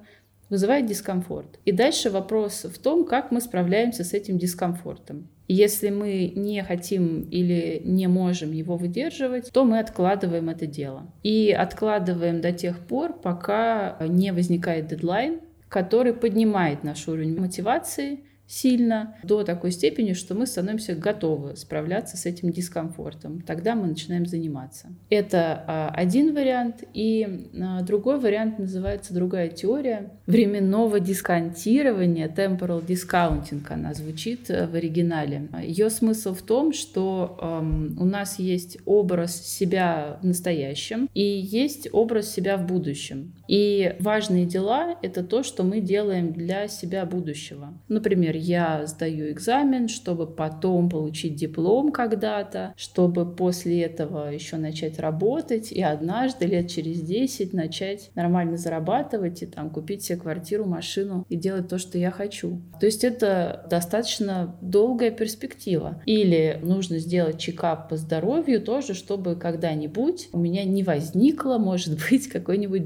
вызывает 0.49 0.85
дискомфорт. 0.85 1.59
И 1.65 1.71
дальше 1.71 2.09
вопрос 2.09 2.63
в 2.63 2.77
том, 2.79 3.05
как 3.05 3.31
мы 3.31 3.41
справляемся 3.41 4.03
с 4.03 4.13
этим 4.13 4.37
дискомфортом. 4.37 5.29
Если 5.47 5.89
мы 5.89 6.33
не 6.35 6.61
хотим 6.63 7.21
или 7.21 7.81
не 7.85 8.07
можем 8.07 8.51
его 8.51 8.75
выдерживать, 8.75 9.49
то 9.51 9.63
мы 9.63 9.79
откладываем 9.79 10.49
это 10.49 10.67
дело. 10.67 11.07
И 11.23 11.51
откладываем 11.51 12.41
до 12.41 12.51
тех 12.51 12.79
пор, 12.79 13.13
пока 13.13 13.97
не 14.01 14.33
возникает 14.33 14.87
дедлайн, 14.87 15.39
который 15.69 16.13
поднимает 16.13 16.83
наш 16.83 17.07
уровень 17.07 17.39
мотивации, 17.39 18.25
сильно 18.47 19.15
до 19.23 19.43
такой 19.43 19.71
степени, 19.71 20.13
что 20.13 20.33
мы 20.33 20.47
становимся 20.47 20.95
готовы 20.95 21.55
справляться 21.55 22.17
с 22.17 22.25
этим 22.25 22.51
дискомфортом. 22.51 23.41
Тогда 23.41 23.75
мы 23.75 23.87
начинаем 23.87 24.25
заниматься. 24.25 24.87
Это 25.09 25.63
а, 25.67 25.91
один 25.93 26.33
вариант. 26.33 26.83
И 26.93 27.49
а, 27.59 27.81
другой 27.83 28.19
вариант 28.19 28.57
называется 28.57 29.13
другая 29.13 29.49
теория 29.49 30.11
временного 30.25 30.99
дисконтирования, 30.99 32.27
temporal 32.29 32.85
discounting 32.85 33.63
она 33.69 33.93
звучит 33.93 34.49
э, 34.49 34.67
в 34.67 34.75
оригинале. 34.75 35.49
Ее 35.63 35.89
смысл 35.89 36.33
в 36.33 36.41
том, 36.41 36.73
что 36.73 37.37
эм, 37.41 37.97
у 37.99 38.05
нас 38.05 38.39
есть 38.39 38.77
образ 38.85 39.35
себя 39.35 40.19
в 40.21 40.25
настоящем 40.25 41.09
и 41.13 41.21
есть 41.21 41.89
образ 41.91 42.31
себя 42.31 42.57
в 42.57 42.65
будущем. 42.65 43.33
И 43.47 43.95
важные 43.99 44.45
дела— 44.45 44.95
это 45.01 45.23
то, 45.23 45.43
что 45.43 45.63
мы 45.63 45.79
делаем 45.79 46.33
для 46.33 46.67
себя 46.67 47.05
будущего. 47.05 47.73
Например, 47.87 48.35
я 48.35 48.85
сдаю 48.85 49.31
экзамен, 49.31 49.87
чтобы 49.87 50.27
потом 50.27 50.89
получить 50.89 51.35
диплом 51.35 51.91
когда-то, 51.91 52.73
чтобы 52.77 53.25
после 53.35 53.81
этого 53.83 54.29
еще 54.29 54.57
начать 54.57 54.99
работать 54.99 55.71
и 55.71 55.81
однажды 55.81 56.45
лет 56.45 56.69
через 56.69 57.01
10 57.01 57.53
начать 57.53 58.11
нормально 58.15 58.57
зарабатывать 58.57 59.41
и 59.43 59.45
там 59.45 59.69
купить 59.69 60.03
себе 60.03 60.19
квартиру, 60.19 60.65
машину 60.65 61.25
и 61.29 61.35
делать 61.35 61.67
то, 61.67 61.77
что 61.77 61.97
я 61.97 62.11
хочу. 62.11 62.61
То 62.79 62.85
есть 62.85 63.03
это 63.03 63.65
достаточно 63.69 64.55
долгая 64.61 65.11
перспектива. 65.11 66.01
Или 66.05 66.59
нужно 66.61 66.99
сделать 66.99 67.39
чекап 67.39 67.89
по 67.89 67.97
здоровью 67.97 68.61
тоже, 68.61 68.93
чтобы 68.93 69.35
когда-нибудь 69.35 70.29
у 70.33 70.39
меня 70.39 70.63
не 70.63 70.83
возникло, 70.83 71.57
может 71.57 71.97
быть, 72.09 72.27
какой-нибудь 72.31 72.85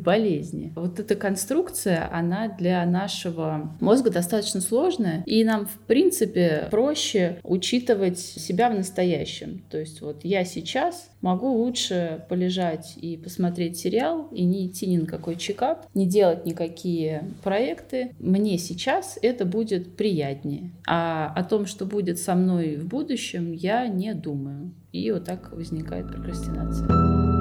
болезни. 0.52 0.74
Вот 0.76 1.00
эта 1.00 1.16
конструкция, 1.16 2.10
она 2.12 2.48
для 2.48 2.86
нашего 2.86 3.76
мозга 3.80 4.10
достаточно 4.12 4.62
сложная, 4.62 5.24
и 5.26 5.44
нам, 5.44 5.66
в 5.66 5.78
принципе, 5.88 6.68
проще 6.72 7.40
учитывать 7.44 8.20
себя 8.20 8.70
в 8.70 8.76
настоящем. 8.76 9.64
То 9.70 9.80
есть 9.80 10.02
вот 10.02 10.24
я 10.24 10.44
сейчас 10.46 11.10
могу 11.22 11.50
лучше 11.50 12.26
полежать 12.30 12.96
и 12.98 13.18
посмотреть 13.18 13.78
сериал, 13.78 14.28
и 14.32 14.44
не 14.44 14.68
идти 14.68 14.88
ни 14.88 14.98
на 14.98 15.06
какой 15.06 15.36
чекап, 15.36 15.86
не 15.94 16.08
делать 16.08 16.46
никакие 16.46 17.30
проекты. 17.44 18.14
Мне 18.20 18.58
сейчас 18.58 19.18
это 19.22 19.46
будет 19.46 19.96
приятнее. 19.96 20.72
А 20.88 21.32
о 21.36 21.44
том, 21.44 21.66
что 21.66 21.86
будет 21.86 22.20
со 22.20 22.36
мной 22.36 22.76
в 22.76 22.88
будущем, 22.88 23.54
я 23.54 23.88
не 23.88 24.14
думаю. 24.14 24.72
И 24.92 25.12
вот 25.12 25.26
так 25.26 25.52
возникает 25.54 26.08
прокрастинация. 26.08 27.41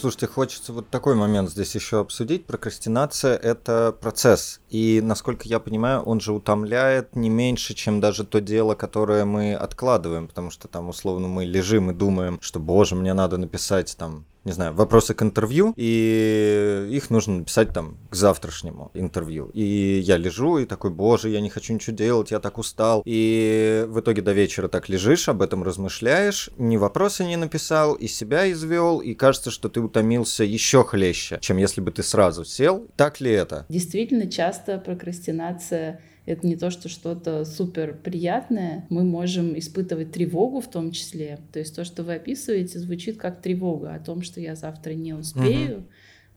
Слушайте, 0.00 0.28
хочется 0.28 0.72
вот 0.72 0.88
такой 0.88 1.14
момент 1.14 1.50
здесь 1.50 1.74
еще 1.74 2.00
обсудить. 2.00 2.46
Прокрастинация— 2.46 3.36
это 3.42 3.94
процесс. 4.00 4.62
И, 4.70 5.02
насколько 5.02 5.46
я 5.46 5.60
понимаю, 5.60 6.00
он 6.00 6.20
же 6.20 6.32
утомляет 6.32 7.14
не 7.14 7.28
меньше, 7.28 7.74
чем 7.74 8.00
даже 8.00 8.24
то 8.24 8.40
дело, 8.40 8.74
которое 8.74 9.26
мы 9.26 9.52
откладываем. 9.54 10.26
Потому 10.26 10.50
что 10.50 10.68
там, 10.68 10.88
условно, 10.88 11.28
мы 11.28 11.44
лежим 11.44 11.90
и 11.90 11.94
думаем, 11.94 12.38
что, 12.40 12.58
боже, 12.60 12.94
мне 12.94 13.12
надо 13.12 13.36
написать 13.36 13.94
там 13.98 14.24
не 14.44 14.52
знаю, 14.52 14.72
вопросы 14.74 15.14
к 15.14 15.22
интервью, 15.22 15.74
и 15.76 16.88
их 16.90 17.10
нужно 17.10 17.38
написать 17.38 17.72
там 17.72 17.98
к 18.08 18.14
завтрашнему 18.14 18.90
интервью. 18.94 19.50
И 19.52 20.00
я 20.04 20.16
лежу 20.16 20.58
и 20.58 20.64
такой, 20.64 20.90
боже, 20.90 21.28
я 21.28 21.40
не 21.40 21.50
хочу 21.50 21.74
ничего 21.74 21.96
делать, 21.96 22.30
я 22.30 22.40
так 22.40 22.58
устал. 22.58 23.02
И 23.04 23.84
в 23.88 24.00
итоге 24.00 24.22
до 24.22 24.32
вечера 24.32 24.68
так 24.68 24.88
лежишь, 24.88 25.28
об 25.28 25.42
этом 25.42 25.62
размышляешь, 25.62 26.50
ни 26.56 26.76
вопросы 26.76 27.24
не 27.24 27.36
написал, 27.36 27.94
и 27.94 28.06
себя 28.06 28.50
извел, 28.50 29.00
и 29.00 29.14
кажется, 29.14 29.50
что 29.50 29.68
ты 29.68 29.80
утомился 29.80 30.44
еще 30.44 30.84
хлеще, 30.84 31.38
чем 31.40 31.58
если 31.58 31.80
бы 31.80 31.90
ты 31.90 32.02
сразу 32.02 32.44
сел. 32.44 32.86
Так 32.96 33.20
ли 33.20 33.30
это? 33.30 33.66
Действительно, 33.68 34.30
часто 34.30 34.78
прокрастинация 34.78 36.00
это 36.26 36.46
не 36.46 36.56
то, 36.56 36.70
что 36.70 36.88
что-то 36.88 37.44
супер 37.44 37.96
приятное. 37.96 38.86
Мы 38.90 39.04
можем 39.04 39.58
испытывать 39.58 40.12
тревогу 40.12 40.60
в 40.60 40.70
том 40.70 40.92
числе. 40.92 41.38
То 41.52 41.58
есть 41.58 41.74
то, 41.74 41.84
что 41.84 42.02
вы 42.02 42.14
описываете, 42.14 42.78
звучит 42.78 43.16
как 43.16 43.40
тревога 43.40 43.94
о 43.94 44.00
том, 44.00 44.22
что 44.22 44.40
я 44.40 44.54
завтра 44.54 44.92
не 44.92 45.12
успею, 45.12 45.78
угу. 45.78 45.86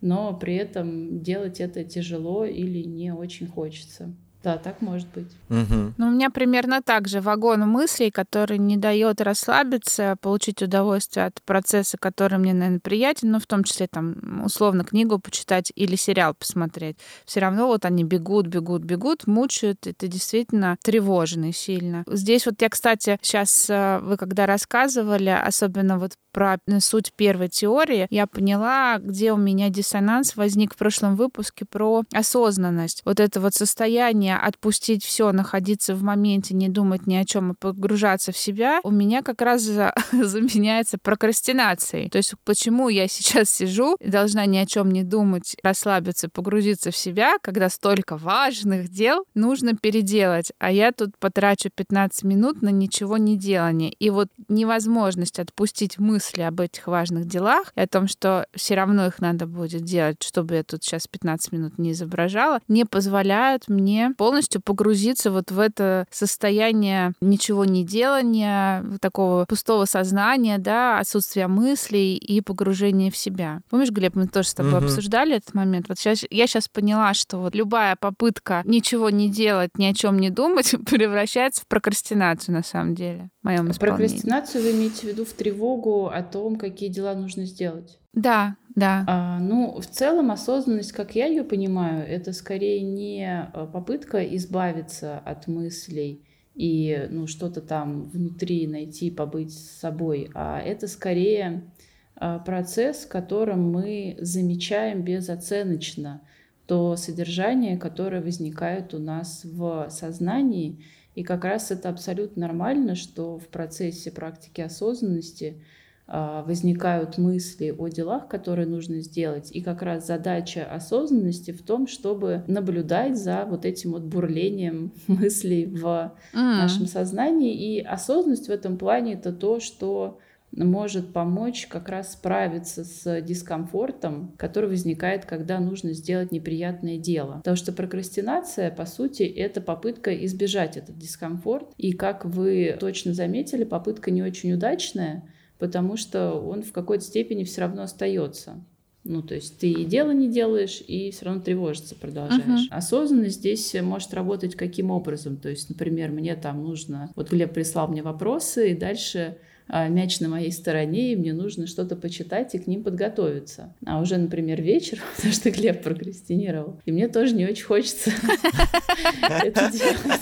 но 0.01 0.33
при 0.37 0.55
этом 0.55 1.21
делать 1.21 1.59
это 1.59 1.83
тяжело 1.83 2.45
или 2.45 2.83
не 2.83 3.13
очень 3.13 3.47
хочется. 3.47 4.13
Да, 4.43 4.57
так 4.57 4.81
может 4.81 5.07
быть. 5.15 5.31
Угу. 5.49 5.93
Ну, 5.97 6.07
у 6.07 6.11
меня 6.11 6.29
примерно 6.29 6.81
так 6.81 7.07
же 7.07 7.21
вагон 7.21 7.61
мыслей, 7.61 8.11
который 8.11 8.57
не 8.57 8.75
дает 8.75 9.21
расслабиться, 9.21 10.17
получить 10.19 10.61
удовольствие 10.61 11.27
от 11.27 11.41
процесса, 11.43 11.97
который 11.97 12.37
мне, 12.39 12.53
наверное, 12.53 12.81
приятен, 12.81 13.31
ну, 13.31 13.39
в 13.39 13.47
том 13.47 13.63
числе, 13.63 13.87
там, 13.87 14.43
условно, 14.43 14.83
книгу 14.83 15.17
почитать 15.17 15.71
или 15.75 15.95
сериал 15.95 16.33
посмотреть. 16.33 16.97
Все 17.25 17.39
равно 17.39 17.67
вот 17.67 17.85
они 17.85 18.03
бегут, 18.03 18.47
бегут, 18.47 18.83
бегут, 18.83 19.27
мучают, 19.27 19.87
и 19.87 19.93
ты 19.93 20.07
действительно 20.07 20.77
тревожный 20.83 21.53
сильно. 21.53 22.03
Здесь 22.07 22.45
вот 22.45 22.61
я, 22.61 22.67
кстати, 22.67 23.19
сейчас 23.21 23.69
э, 23.69 23.99
вы 24.03 24.17
когда 24.17 24.45
рассказывали, 24.45 25.29
особенно 25.29 25.97
вот 25.97 26.13
про 26.33 26.57
суть 26.79 27.13
первой 27.15 27.47
теории, 27.47 28.07
я 28.09 28.27
поняла, 28.27 28.97
где 28.97 29.31
у 29.31 29.37
меня 29.37 29.69
диссонанс 29.69 30.35
возник 30.35 30.73
в 30.73 30.77
прошлом 30.77 31.15
выпуске 31.15 31.63
про 31.63 32.03
осознанность. 32.11 33.03
Вот 33.05 33.19
это 33.19 33.39
вот 33.39 33.53
состояние 33.53 34.32
отпустить 34.39 35.03
все, 35.03 35.31
находиться 35.31 35.95
в 35.95 36.03
моменте, 36.03 36.53
не 36.53 36.69
думать 36.69 37.07
ни 37.07 37.15
о 37.15 37.25
чем 37.25 37.51
и 37.51 37.55
погружаться 37.55 38.31
в 38.31 38.37
себя, 38.37 38.79
у 38.83 38.91
меня 38.91 39.21
как 39.21 39.41
раз 39.41 39.61
за... 39.61 39.93
заменяется 40.11 40.97
прокрастинацией. 40.97 42.09
То 42.09 42.17
есть 42.17 42.33
почему 42.43 42.89
я 42.89 43.07
сейчас 43.07 43.49
сижу 43.49 43.95
и 43.99 44.09
должна 44.09 44.45
ни 44.45 44.57
о 44.57 44.65
чем 44.65 44.91
не 44.91 45.03
думать, 45.03 45.55
расслабиться, 45.63 46.29
погрузиться 46.29 46.91
в 46.91 46.97
себя, 46.97 47.37
когда 47.41 47.69
столько 47.69 48.17
важных 48.17 48.89
дел 48.89 49.25
нужно 49.33 49.75
переделать, 49.75 50.51
а 50.59 50.71
я 50.71 50.91
тут 50.91 51.17
потрачу 51.17 51.69
15 51.73 52.23
минут 52.23 52.61
на 52.61 52.69
ничего 52.69 53.17
не 53.17 53.37
делание. 53.37 53.91
И 53.91 54.09
вот 54.09 54.29
невозможность 54.47 55.39
отпустить 55.39 55.99
мысли 55.99 56.41
об 56.41 56.59
этих 56.59 56.87
важных 56.87 57.25
делах 57.25 57.71
и 57.75 57.81
о 57.81 57.87
том, 57.87 58.07
что 58.07 58.47
все 58.55 58.75
равно 58.75 59.07
их 59.07 59.19
надо 59.19 59.47
будет 59.47 59.83
делать, 59.83 60.21
чтобы 60.23 60.55
я 60.55 60.63
тут 60.63 60.83
сейчас 60.83 61.07
15 61.07 61.51
минут 61.51 61.77
не 61.77 61.91
изображала, 61.91 62.59
не 62.67 62.85
позволяют 62.85 63.67
мне 63.67 64.13
полностью 64.23 64.61
погрузиться 64.61 65.31
вот 65.31 65.51
в 65.51 65.59
это 65.59 66.07
состояние 66.09 67.11
ничего 67.19 67.65
не 67.65 67.83
делания, 67.83 68.81
такого 69.01 69.43
пустого 69.43 69.83
сознания, 69.83 70.59
да, 70.59 70.97
отсутствия 70.99 71.47
мыслей 71.47 72.15
и 72.15 72.39
погружения 72.39 73.11
в 73.11 73.17
себя. 73.17 73.59
Помнишь, 73.69 73.91
Глеб, 73.91 74.15
мы 74.15 74.27
тоже 74.27 74.47
с 74.47 74.53
тобой 74.53 74.77
угу. 74.77 74.85
обсуждали 74.85 75.35
этот 75.35 75.53
момент. 75.53 75.89
Вот 75.89 75.99
сейчас, 75.99 76.23
я 76.29 76.47
сейчас 76.47 76.69
поняла, 76.69 77.13
что 77.13 77.39
вот 77.39 77.53
любая 77.53 77.97
попытка 77.97 78.61
ничего 78.63 79.09
не 79.09 79.29
делать, 79.29 79.71
ни 79.77 79.83
о 79.83 79.93
чем 79.93 80.17
не 80.17 80.29
думать 80.29 80.73
превращается 80.89 81.59
в 81.59 81.67
прокрастинацию 81.67 82.55
на 82.55 82.63
самом 82.63 82.95
деле. 82.95 83.29
Моем 83.43 83.69
исполнении. 83.71 84.07
Прокрастинацию 84.07 84.63
вы 84.63 84.71
имеете 84.71 85.01
в 85.01 85.03
виду 85.03 85.25
в 85.25 85.33
тревогу 85.33 86.07
о 86.07 86.23
том, 86.23 86.55
какие 86.55 86.89
дела 86.89 87.13
нужно 87.13 87.45
сделать? 87.45 87.99
Да, 88.13 88.55
да. 88.75 89.05
А, 89.07 89.39
ну, 89.39 89.79
в 89.79 89.85
целом 89.85 90.31
осознанность, 90.31 90.93
как 90.93 91.15
я 91.15 91.27
ее 91.27 91.43
понимаю, 91.43 92.07
это 92.07 92.33
скорее 92.33 92.81
не 92.81 93.25
а, 93.25 93.67
попытка 93.67 94.23
избавиться 94.35 95.19
от 95.19 95.47
мыслей 95.47 96.23
и 96.55 97.07
ну, 97.09 97.27
что-то 97.27 97.61
там 97.61 98.03
внутри 98.03 98.67
найти, 98.67 99.09
побыть 99.11 99.53
с 99.53 99.79
собой, 99.79 100.29
а 100.33 100.59
это 100.59 100.87
скорее 100.87 101.71
а, 102.15 102.39
процесс, 102.39 103.05
в 103.05 103.09
котором 103.09 103.71
мы 103.71 104.17
замечаем 104.19 105.03
безоценочно 105.03 106.21
то 106.65 106.95
содержание, 106.95 107.77
которое 107.77 108.21
возникает 108.21 108.93
у 108.93 108.99
нас 108.99 109.41
в 109.43 109.89
сознании. 109.89 110.83
И 111.15 111.23
как 111.23 111.43
раз 111.45 111.71
это 111.71 111.89
абсолютно 111.89 112.47
нормально, 112.47 112.95
что 112.95 113.37
в 113.37 113.47
процессе 113.47 114.11
практики 114.11 114.61
осознанности 114.61 115.61
а, 116.05 116.43
возникают 116.43 117.17
мысли 117.17 117.73
о 117.77 117.87
делах, 117.87 118.27
которые 118.27 118.67
нужно 118.67 118.99
сделать. 118.99 119.49
И 119.51 119.61
как 119.61 119.81
раз 119.81 120.05
задача 120.05 120.65
осознанности 120.65 121.51
в 121.51 121.63
том, 121.63 121.87
чтобы 121.87 122.43
наблюдать 122.47 123.17
за 123.17 123.45
вот 123.45 123.65
этим 123.65 123.91
вот 123.91 124.03
бурлением 124.03 124.91
мыслей 125.07 125.65
в 125.65 125.85
mm. 125.85 126.11
нашем 126.33 126.87
сознании. 126.87 127.53
И 127.53 127.81
осознанность 127.81 128.47
в 128.47 128.51
этом 128.51 128.77
плане 128.77 129.13
это 129.13 129.31
то, 129.31 129.59
что 129.59 130.19
может 130.55 131.13
помочь 131.13 131.67
как 131.67 131.89
раз 131.89 132.13
справиться 132.13 132.83
с 132.83 133.21
дискомфортом, 133.21 134.33
который 134.37 134.69
возникает, 134.69 135.25
когда 135.25 135.59
нужно 135.59 135.93
сделать 135.93 136.31
неприятное 136.31 136.97
дело. 136.97 137.37
Потому 137.37 137.57
что 137.57 137.73
прокрастинация, 137.73 138.69
по 138.71 138.85
сути, 138.85 139.23
это 139.23 139.61
попытка 139.61 140.13
избежать 140.25 140.77
этот 140.77 140.97
дискомфорт. 140.97 141.73
И 141.77 141.93
как 141.93 142.25
вы 142.25 142.77
точно 142.79 143.13
заметили, 143.13 143.63
попытка 143.63 144.11
не 144.11 144.21
очень 144.21 144.53
удачная, 144.53 145.27
потому 145.57 145.97
что 145.97 146.33
он 146.33 146.61
в 146.61 146.71
какой-то 146.71 147.03
степени 147.03 147.43
все 147.43 147.61
равно 147.61 147.83
остается. 147.83 148.63
Ну, 149.05 149.21
то 149.21 149.35
есть 149.35 149.59
ты 149.59 149.69
и 149.69 149.83
дело 149.83 150.11
не 150.11 150.29
делаешь, 150.29 150.81
и 150.87 151.11
все 151.11 151.25
равно 151.25 151.41
тревожиться 151.41 151.93
продолжаешь. 151.93 152.67
Uh-huh. 152.69 152.77
Осознанность 152.77 153.39
здесь 153.39 153.75
может 153.81 154.13
работать 154.13 154.55
каким 154.55 154.91
образом? 154.91 155.35
То 155.35 155.49
есть, 155.49 155.69
например, 155.69 156.11
мне 156.11 156.35
там 156.35 156.63
нужно... 156.63 157.11
Вот 157.15 157.29
Глеб 157.29 157.53
прислал 157.53 157.89
мне 157.89 158.01
вопросы, 158.01 158.71
и 158.71 158.75
дальше 158.75 159.37
мяч 159.67 160.19
на 160.19 160.29
моей 160.29 160.51
стороне, 160.51 161.13
и 161.13 161.15
мне 161.15 161.33
нужно 161.33 161.67
что-то 161.67 161.95
почитать 161.95 162.53
и 162.55 162.59
к 162.59 162.67
ним 162.67 162.83
подготовиться. 162.83 163.73
А 163.85 163.99
уже, 163.99 164.17
например, 164.17 164.61
вечер, 164.61 164.99
потому 165.15 165.33
что 165.33 165.51
Глеб 165.51 165.83
прокрастинировал, 165.83 166.81
и 166.85 166.91
мне 166.91 167.07
тоже 167.07 167.33
не 167.33 167.45
очень 167.45 167.63
хочется 167.63 168.11
это 169.21 169.71
делать. 169.71 170.21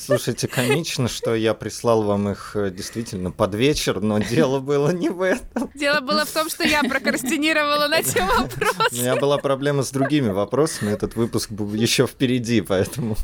Слушайте, 0.00 0.48
комично, 0.48 1.08
что 1.08 1.34
я 1.34 1.54
прислал 1.54 2.02
вам 2.02 2.28
их 2.30 2.52
э, 2.54 2.70
действительно 2.70 3.30
под 3.30 3.54
вечер, 3.54 4.00
но 4.00 4.18
дело 4.18 4.60
было 4.60 4.90
не 4.90 5.08
в 5.08 5.22
этом. 5.22 5.70
Дело 5.74 6.00
было 6.00 6.24
в 6.24 6.30
том, 6.30 6.48
что 6.48 6.64
я 6.64 6.82
прокрастинировала 6.82 7.88
на 7.88 8.02
те 8.02 8.22
вопросы. 8.22 8.74
У 8.92 8.96
меня 8.96 9.16
была 9.16 9.38
проблема 9.38 9.82
с 9.82 9.90
другими 9.90 10.30
вопросами, 10.30 10.92
этот 10.92 11.16
выпуск 11.16 11.50
был 11.50 11.72
еще 11.74 12.06
впереди, 12.06 12.60
поэтому... 12.60 13.16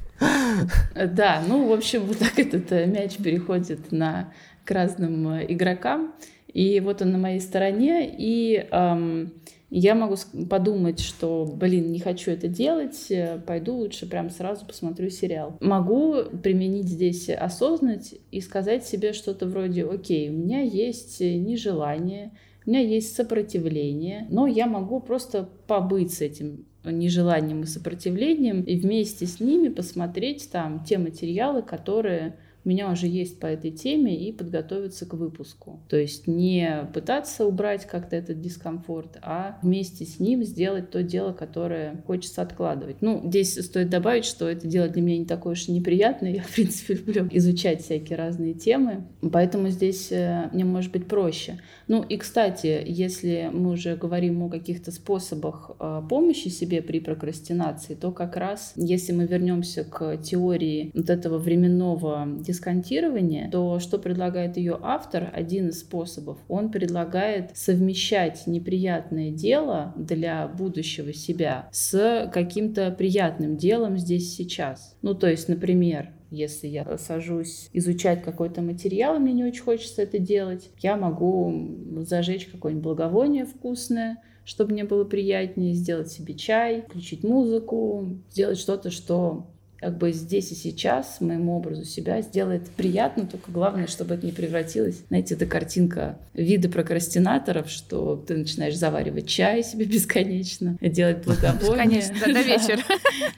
Да, 0.95 1.43
ну, 1.47 1.69
в 1.69 1.73
общем, 1.73 2.02
вот 2.02 2.19
так 2.19 2.38
этот 2.38 2.71
э, 2.73 2.87
мяч 2.87 3.17
переходит 3.17 3.93
на, 3.93 4.33
к 4.64 4.71
разным 4.71 5.29
э, 5.29 5.47
игрокам. 5.49 6.14
И 6.52 6.81
вот 6.81 7.00
он 7.02 7.12
на 7.12 7.19
моей 7.19 7.40
стороне, 7.40 8.12
и 8.12 8.67
эм, 8.73 9.33
я 9.71 9.95
могу 9.95 10.17
подумать, 10.49 10.99
что, 10.99 11.45
блин, 11.47 11.93
не 11.93 12.00
хочу 12.00 12.33
это 12.33 12.49
делать, 12.49 13.07
э, 13.11 13.38
пойду 13.47 13.76
лучше 13.76 14.09
прям 14.09 14.31
сразу 14.31 14.67
посмотрю 14.67 15.11
сериал. 15.11 15.57
Могу 15.61 16.25
применить 16.43 16.88
здесь 16.88 17.31
осознанность 17.31 18.17
и 18.33 18.40
сказать 18.40 18.85
себе 18.85 19.12
что-то 19.12 19.47
вроде, 19.47 19.85
окей, 19.85 20.29
у 20.29 20.33
меня 20.33 20.61
есть 20.61 21.21
нежелание, 21.21 22.33
у 22.67 22.71
меня 22.71 22.81
есть 22.81 23.14
сопротивление, 23.14 24.26
но 24.29 24.49
я 24.49 24.67
могу 24.67 25.00
просто 25.00 25.49
побыть 25.69 26.14
с 26.14 26.21
этим 26.21 26.67
нежеланием 26.85 27.63
и 27.63 27.67
сопротивлением 27.67 28.63
и 28.63 28.77
вместе 28.77 29.27
с 29.27 29.41
ними 29.41 29.69
посмотреть 29.69 30.51
там 30.51 30.83
те 30.85 30.99
материалы, 30.99 31.63
которые 31.63 32.37
у 32.64 32.69
меня 32.69 32.90
уже 32.90 33.07
есть 33.07 33.40
по 33.40 33.47
этой 33.47 33.71
теме 33.71 34.14
и 34.17 34.33
подготовиться 34.33 35.07
к 35.07 35.14
выпуску. 35.14 35.81
То 35.88 35.97
есть 35.97 36.26
не 36.26 36.88
пытаться 36.93 37.47
убрать 37.47 37.87
как-то 37.87 38.17
этот 38.17 38.40
дискомфорт, 38.40 39.19
а 39.23 39.59
вместе 39.62 40.05
с 40.05 40.21
ним 40.21 40.45
сделать 40.45 40.90
то 40.90 41.03
дело, 41.03 41.33
которое 41.33 42.03
хочется 42.07 42.42
откладывать. 42.42 43.01
Ну, 43.01 43.23
здесь 43.27 43.55
стоит 43.55 43.88
добавить, 43.88 44.25
что 44.25 44.49
это 44.49 44.66
дело 44.66 44.88
для 44.88 45.03
меня 45.03 45.18
не 45.18 45.27
такое 45.27 45.53
уж 45.53 45.68
и 45.68 45.73
неприятное. 45.73 46.33
Я, 46.35 46.42
в 46.42 46.55
принципе, 46.55 46.94
люблю 46.94 47.29
изучать 47.33 47.83
всякие 47.83 48.16
разные 48.16 48.55
темы, 48.55 49.05
поэтому 49.33 49.68
здесь 49.70 50.12
э, 50.12 50.51
мне 50.53 50.64
может 50.64 50.92
быть 50.92 51.07
проще. 51.07 51.61
Ну 51.88 52.03
и, 52.03 52.16
кстати, 52.16 52.83
если 52.87 53.51
мы 53.53 53.70
уже 53.70 53.96
говорим 53.96 54.42
о 54.42 54.51
каких-то 54.51 54.92
способах 54.92 55.70
э, 55.79 56.03
помощи 56.09 56.49
себе 56.49 56.83
при 56.83 57.01
прокрастинации, 57.01 57.94
то 57.94 58.12
как 58.12 58.37
раз, 58.37 58.73
если 58.77 59.12
мы 59.12 59.27
вернемся 59.27 59.85
к 59.85 60.18
теории 60.18 60.90
вот 60.94 61.11
этого 61.11 61.38
временного 61.38 62.29
дисконтирования, 62.51 63.51
то 63.51 63.79
что 63.79 63.99
предлагает 63.99 64.57
ее 64.57 64.79
автор? 64.81 65.31
Один 65.33 65.69
из 65.69 65.81
способов. 65.81 66.39
Он 66.49 66.71
предлагает 66.71 67.57
совмещать 67.57 68.47
неприятное 68.47 69.31
дело 69.31 69.95
для 69.97 70.47
будущего 70.49 71.13
себя 71.13 71.69
с 71.73 72.31
каким-то 72.33 72.91
приятным 72.91 73.57
делом 73.57 73.99
здесь 73.99 74.35
сейчас. 74.35 74.97
Ну, 75.03 75.15
то 75.15 75.29
есть, 75.29 75.49
например, 75.49 76.11
если 76.31 76.69
я 76.69 76.97
сажусь 76.99 77.69
изучать 77.73 78.23
какой-то 78.23 78.63
материал, 78.63 79.17
и 79.17 79.19
мне 79.19 79.33
не 79.33 79.45
очень 79.45 79.63
хочется 79.63 80.03
это 80.03 80.19
делать, 80.19 80.71
я 80.79 80.97
могу 80.97 81.77
зажечь 82.07 82.47
какое-нибудь 82.47 82.85
благовоние 82.85 83.45
вкусное, 83.45 84.23
чтобы 84.45 84.73
мне 84.73 84.85
было 84.85 85.05
приятнее, 85.05 85.75
сделать 85.75 86.11
себе 86.11 86.35
чай, 86.35 86.83
включить 86.83 87.25
музыку, 87.25 88.19
сделать 88.31 88.59
что-то, 88.59 88.91
что 88.91 89.47
как 89.81 89.97
бы 89.97 90.12
здесь 90.12 90.53
и 90.53 90.55
сейчас 90.55 91.21
моему 91.21 91.57
образу 91.57 91.85
себя 91.85 92.21
сделает 92.21 92.69
приятно, 92.71 93.27
только 93.27 93.51
главное, 93.51 93.87
чтобы 93.87 94.14
это 94.14 94.27
не 94.27 94.33
превратилось, 94.33 95.03
знаете, 95.09 95.35
эта 95.35 95.47
картинка 95.47 96.19
вида 96.35 96.69
прокрастинаторов, 96.69 97.71
что 97.71 98.16
ты 98.16 98.37
начинаешь 98.37 98.77
заваривать 98.77 99.27
чай 99.27 99.64
себе 99.64 99.85
бесконечно, 99.87 100.77
делать 100.81 101.25
благовоние. 101.25 101.77
Конечно, 101.77 102.14
до 102.27 102.43
вечера. 102.43 102.81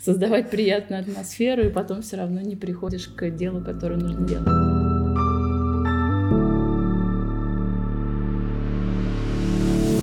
Создавать 0.00 0.50
приятную 0.50 1.02
атмосферу, 1.02 1.66
и 1.66 1.70
потом 1.70 2.02
все 2.02 2.16
равно 2.16 2.40
не 2.40 2.57
приходишь 2.57 3.07
к 3.07 3.31
делу, 3.31 3.64
которое 3.64 3.96
нужно 3.96 4.26
делать. 4.26 4.81